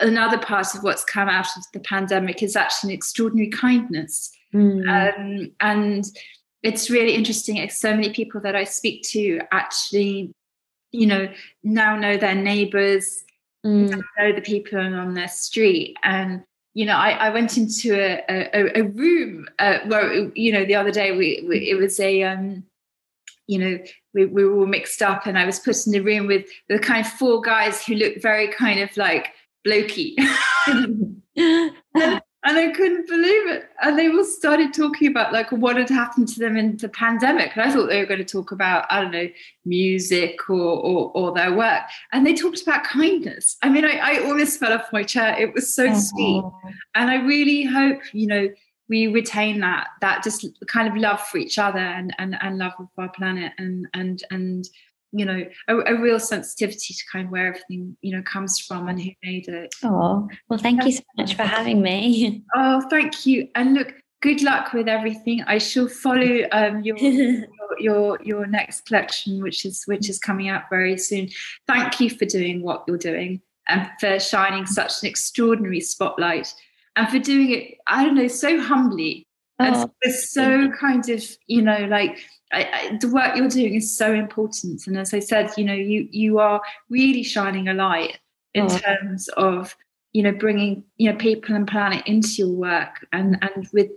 another 0.00 0.38
part 0.38 0.74
of 0.74 0.82
what's 0.82 1.04
come 1.04 1.28
out 1.28 1.46
of 1.56 1.62
the 1.72 1.80
pandemic 1.80 2.42
is 2.42 2.56
actually 2.56 2.92
an 2.92 2.96
extraordinary 2.96 3.50
kindness. 3.50 4.32
Mm. 4.54 4.88
um, 4.88 5.50
and 5.60 6.06
it's 6.62 6.90
really 6.90 7.14
interesting. 7.14 7.68
So 7.70 7.94
many 7.94 8.12
people 8.12 8.40
that 8.42 8.56
I 8.56 8.64
speak 8.64 9.02
to 9.10 9.40
actually, 9.52 10.32
you 10.92 11.06
know, 11.06 11.28
now 11.62 11.96
know 11.96 12.16
their 12.16 12.34
neighbors, 12.34 13.24
mm. 13.64 13.90
know 14.18 14.32
the 14.32 14.40
people 14.40 14.78
on 14.78 15.14
their 15.14 15.28
street. 15.28 15.96
And, 16.02 16.42
you 16.74 16.86
know, 16.86 16.96
I, 16.96 17.10
I 17.10 17.30
went 17.30 17.56
into 17.56 17.94
a, 17.94 18.24
a, 18.28 18.80
a 18.80 18.82
room 18.82 19.46
uh, 19.58 19.78
where, 19.86 20.30
you 20.34 20.52
know, 20.52 20.64
the 20.64 20.74
other 20.74 20.90
day 20.90 21.12
we, 21.12 21.44
we 21.48 21.70
it 21.70 21.78
was 21.78 22.00
a, 22.00 22.22
um, 22.24 22.64
you 23.46 23.58
know, 23.58 23.78
we, 24.14 24.26
we 24.26 24.44
were 24.44 24.58
all 24.58 24.66
mixed 24.66 25.00
up 25.00 25.26
and 25.26 25.38
I 25.38 25.46
was 25.46 25.60
put 25.60 25.86
in 25.86 25.92
the 25.92 26.00
room 26.00 26.26
with 26.26 26.46
the 26.68 26.78
kind 26.78 27.06
of 27.06 27.12
four 27.12 27.40
guys 27.40 27.84
who 27.84 27.94
looked 27.94 28.20
very 28.20 28.48
kind 28.48 28.80
of 28.80 28.94
like 28.96 29.32
blokey. 29.66 30.14
and, 31.36 32.22
and 32.44 32.56
I 32.56 32.70
couldn't 32.70 33.08
believe 33.08 33.48
it. 33.48 33.68
And 33.82 33.98
they 33.98 34.08
all 34.08 34.24
started 34.24 34.72
talking 34.72 35.08
about 35.08 35.32
like 35.32 35.50
what 35.50 35.76
had 35.76 35.88
happened 35.88 36.28
to 36.28 36.38
them 36.38 36.56
in 36.56 36.76
the 36.76 36.88
pandemic. 36.88 37.56
And 37.56 37.68
I 37.68 37.72
thought 37.72 37.88
they 37.88 37.98
were 37.98 38.06
going 38.06 38.24
to 38.24 38.24
talk 38.24 38.52
about, 38.52 38.86
I 38.90 39.02
don't 39.02 39.10
know, 39.10 39.28
music 39.64 40.48
or 40.48 40.56
or, 40.56 41.10
or 41.14 41.34
their 41.34 41.52
work. 41.52 41.82
And 42.12 42.24
they 42.24 42.34
talked 42.34 42.62
about 42.62 42.84
kindness. 42.84 43.56
I 43.62 43.68
mean, 43.68 43.84
I, 43.84 43.98
I 43.98 44.24
almost 44.24 44.60
fell 44.60 44.72
off 44.72 44.92
my 44.92 45.02
chair. 45.02 45.36
It 45.38 45.52
was 45.52 45.74
so 45.74 45.86
uh-huh. 45.86 45.98
sweet. 45.98 46.44
And 46.94 47.10
I 47.10 47.16
really 47.16 47.64
hope, 47.64 48.00
you 48.12 48.28
know, 48.28 48.48
we 48.88 49.08
retain 49.08 49.60
that 49.60 49.88
that 50.00 50.22
just 50.22 50.46
kind 50.68 50.88
of 50.88 50.96
love 50.96 51.20
for 51.20 51.38
each 51.38 51.58
other 51.58 51.78
and 51.78 52.14
and, 52.18 52.36
and 52.40 52.58
love 52.58 52.72
of 52.78 52.88
our 52.98 53.10
planet 53.10 53.52
and 53.58 53.88
and 53.94 54.22
and 54.30 54.68
you 55.12 55.24
know 55.24 55.44
a, 55.68 55.76
a, 55.76 56.00
real 56.00 56.20
sensitivity 56.20 56.94
to 56.94 57.04
kind 57.10 57.26
of 57.26 57.32
where 57.32 57.48
everything 57.48 57.96
you 58.02 58.14
know 58.14 58.22
comes 58.22 58.58
from 58.58 58.88
and 58.88 59.00
who 59.00 59.10
made 59.22 59.48
it. 59.48 59.74
Oh 59.82 60.28
well 60.48 60.58
thank 60.58 60.84
you 60.84 60.92
so 60.92 61.02
much 61.16 61.34
for 61.34 61.44
having 61.44 61.82
me. 61.82 62.44
Oh 62.54 62.82
thank 62.90 63.26
you. 63.26 63.48
And 63.54 63.74
look 63.74 63.94
good 64.20 64.42
luck 64.42 64.72
with 64.72 64.88
everything. 64.88 65.42
I 65.46 65.58
shall 65.58 65.88
follow 65.88 66.42
um, 66.52 66.82
your, 66.84 66.98
your, 66.98 67.46
your 67.78 68.18
your 68.22 68.46
next 68.46 68.86
collection 68.86 69.42
which 69.42 69.64
is 69.64 69.84
which 69.86 70.08
is 70.08 70.18
coming 70.18 70.48
out 70.48 70.64
very 70.70 70.98
soon. 70.98 71.28
Thank 71.66 72.00
you 72.00 72.10
for 72.10 72.24
doing 72.24 72.62
what 72.62 72.84
you're 72.86 72.98
doing 72.98 73.40
and 73.68 73.88
for 74.00 74.18
shining 74.18 74.66
such 74.66 75.02
an 75.02 75.08
extraordinary 75.08 75.80
spotlight 75.80 76.52
and 76.96 77.08
for 77.08 77.18
doing 77.18 77.50
it 77.50 77.78
i 77.86 78.04
don't 78.04 78.14
know 78.14 78.28
so 78.28 78.60
humbly 78.60 79.26
oh, 79.60 79.90
and 80.02 80.14
so 80.14 80.70
kind 80.72 81.08
of 81.08 81.24
you 81.46 81.62
know 81.62 81.86
like 81.90 82.18
I, 82.52 82.64
I, 82.64 82.98
the 83.00 83.08
work 83.08 83.36
you're 83.36 83.48
doing 83.48 83.74
is 83.74 83.96
so 83.96 84.12
important. 84.12 84.86
And 84.86 84.98
as 84.98 85.12
i 85.12 85.18
said 85.18 85.50
you 85.56 85.64
know 85.64 85.74
you 85.74 86.08
you 86.10 86.38
are 86.38 86.60
really 86.88 87.22
shining 87.22 87.68
a 87.68 87.74
light 87.74 88.18
in 88.54 88.64
oh. 88.64 88.78
terms 88.78 89.28
of 89.36 89.76
you 90.12 90.22
know 90.22 90.32
bringing 90.32 90.84
you 90.96 91.10
know 91.10 91.16
people 91.18 91.54
and 91.54 91.66
planet 91.66 92.06
into 92.06 92.28
your 92.38 92.48
work. 92.48 93.06
And 93.12 93.38
and 93.42 93.68
with 93.72 93.90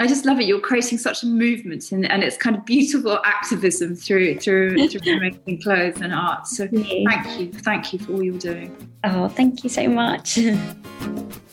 i 0.00 0.06
just 0.06 0.24
love 0.24 0.40
it. 0.40 0.46
You're 0.46 0.60
creating 0.60 0.98
such 0.98 1.22
a 1.22 1.26
movement 1.26 1.92
and, 1.92 2.10
and 2.10 2.24
it's 2.24 2.36
kind 2.36 2.56
of 2.56 2.64
beautiful 2.64 3.20
activism 3.24 3.94
through 3.94 4.38
through 4.40 4.88
through 4.90 5.20
making 5.20 5.62
clothes 5.62 6.00
and 6.00 6.12
art. 6.12 6.46
So 6.46 6.66
thank 6.66 7.38
you. 7.38 7.52
Thank 7.52 7.92
you 7.92 7.98
for 7.98 8.14
all 8.14 8.22
you're 8.22 8.38
doing. 8.38 8.90
Oh 9.04 9.28
thank 9.28 9.62
you 9.64 9.70
so 9.70 9.88
much 9.88 10.38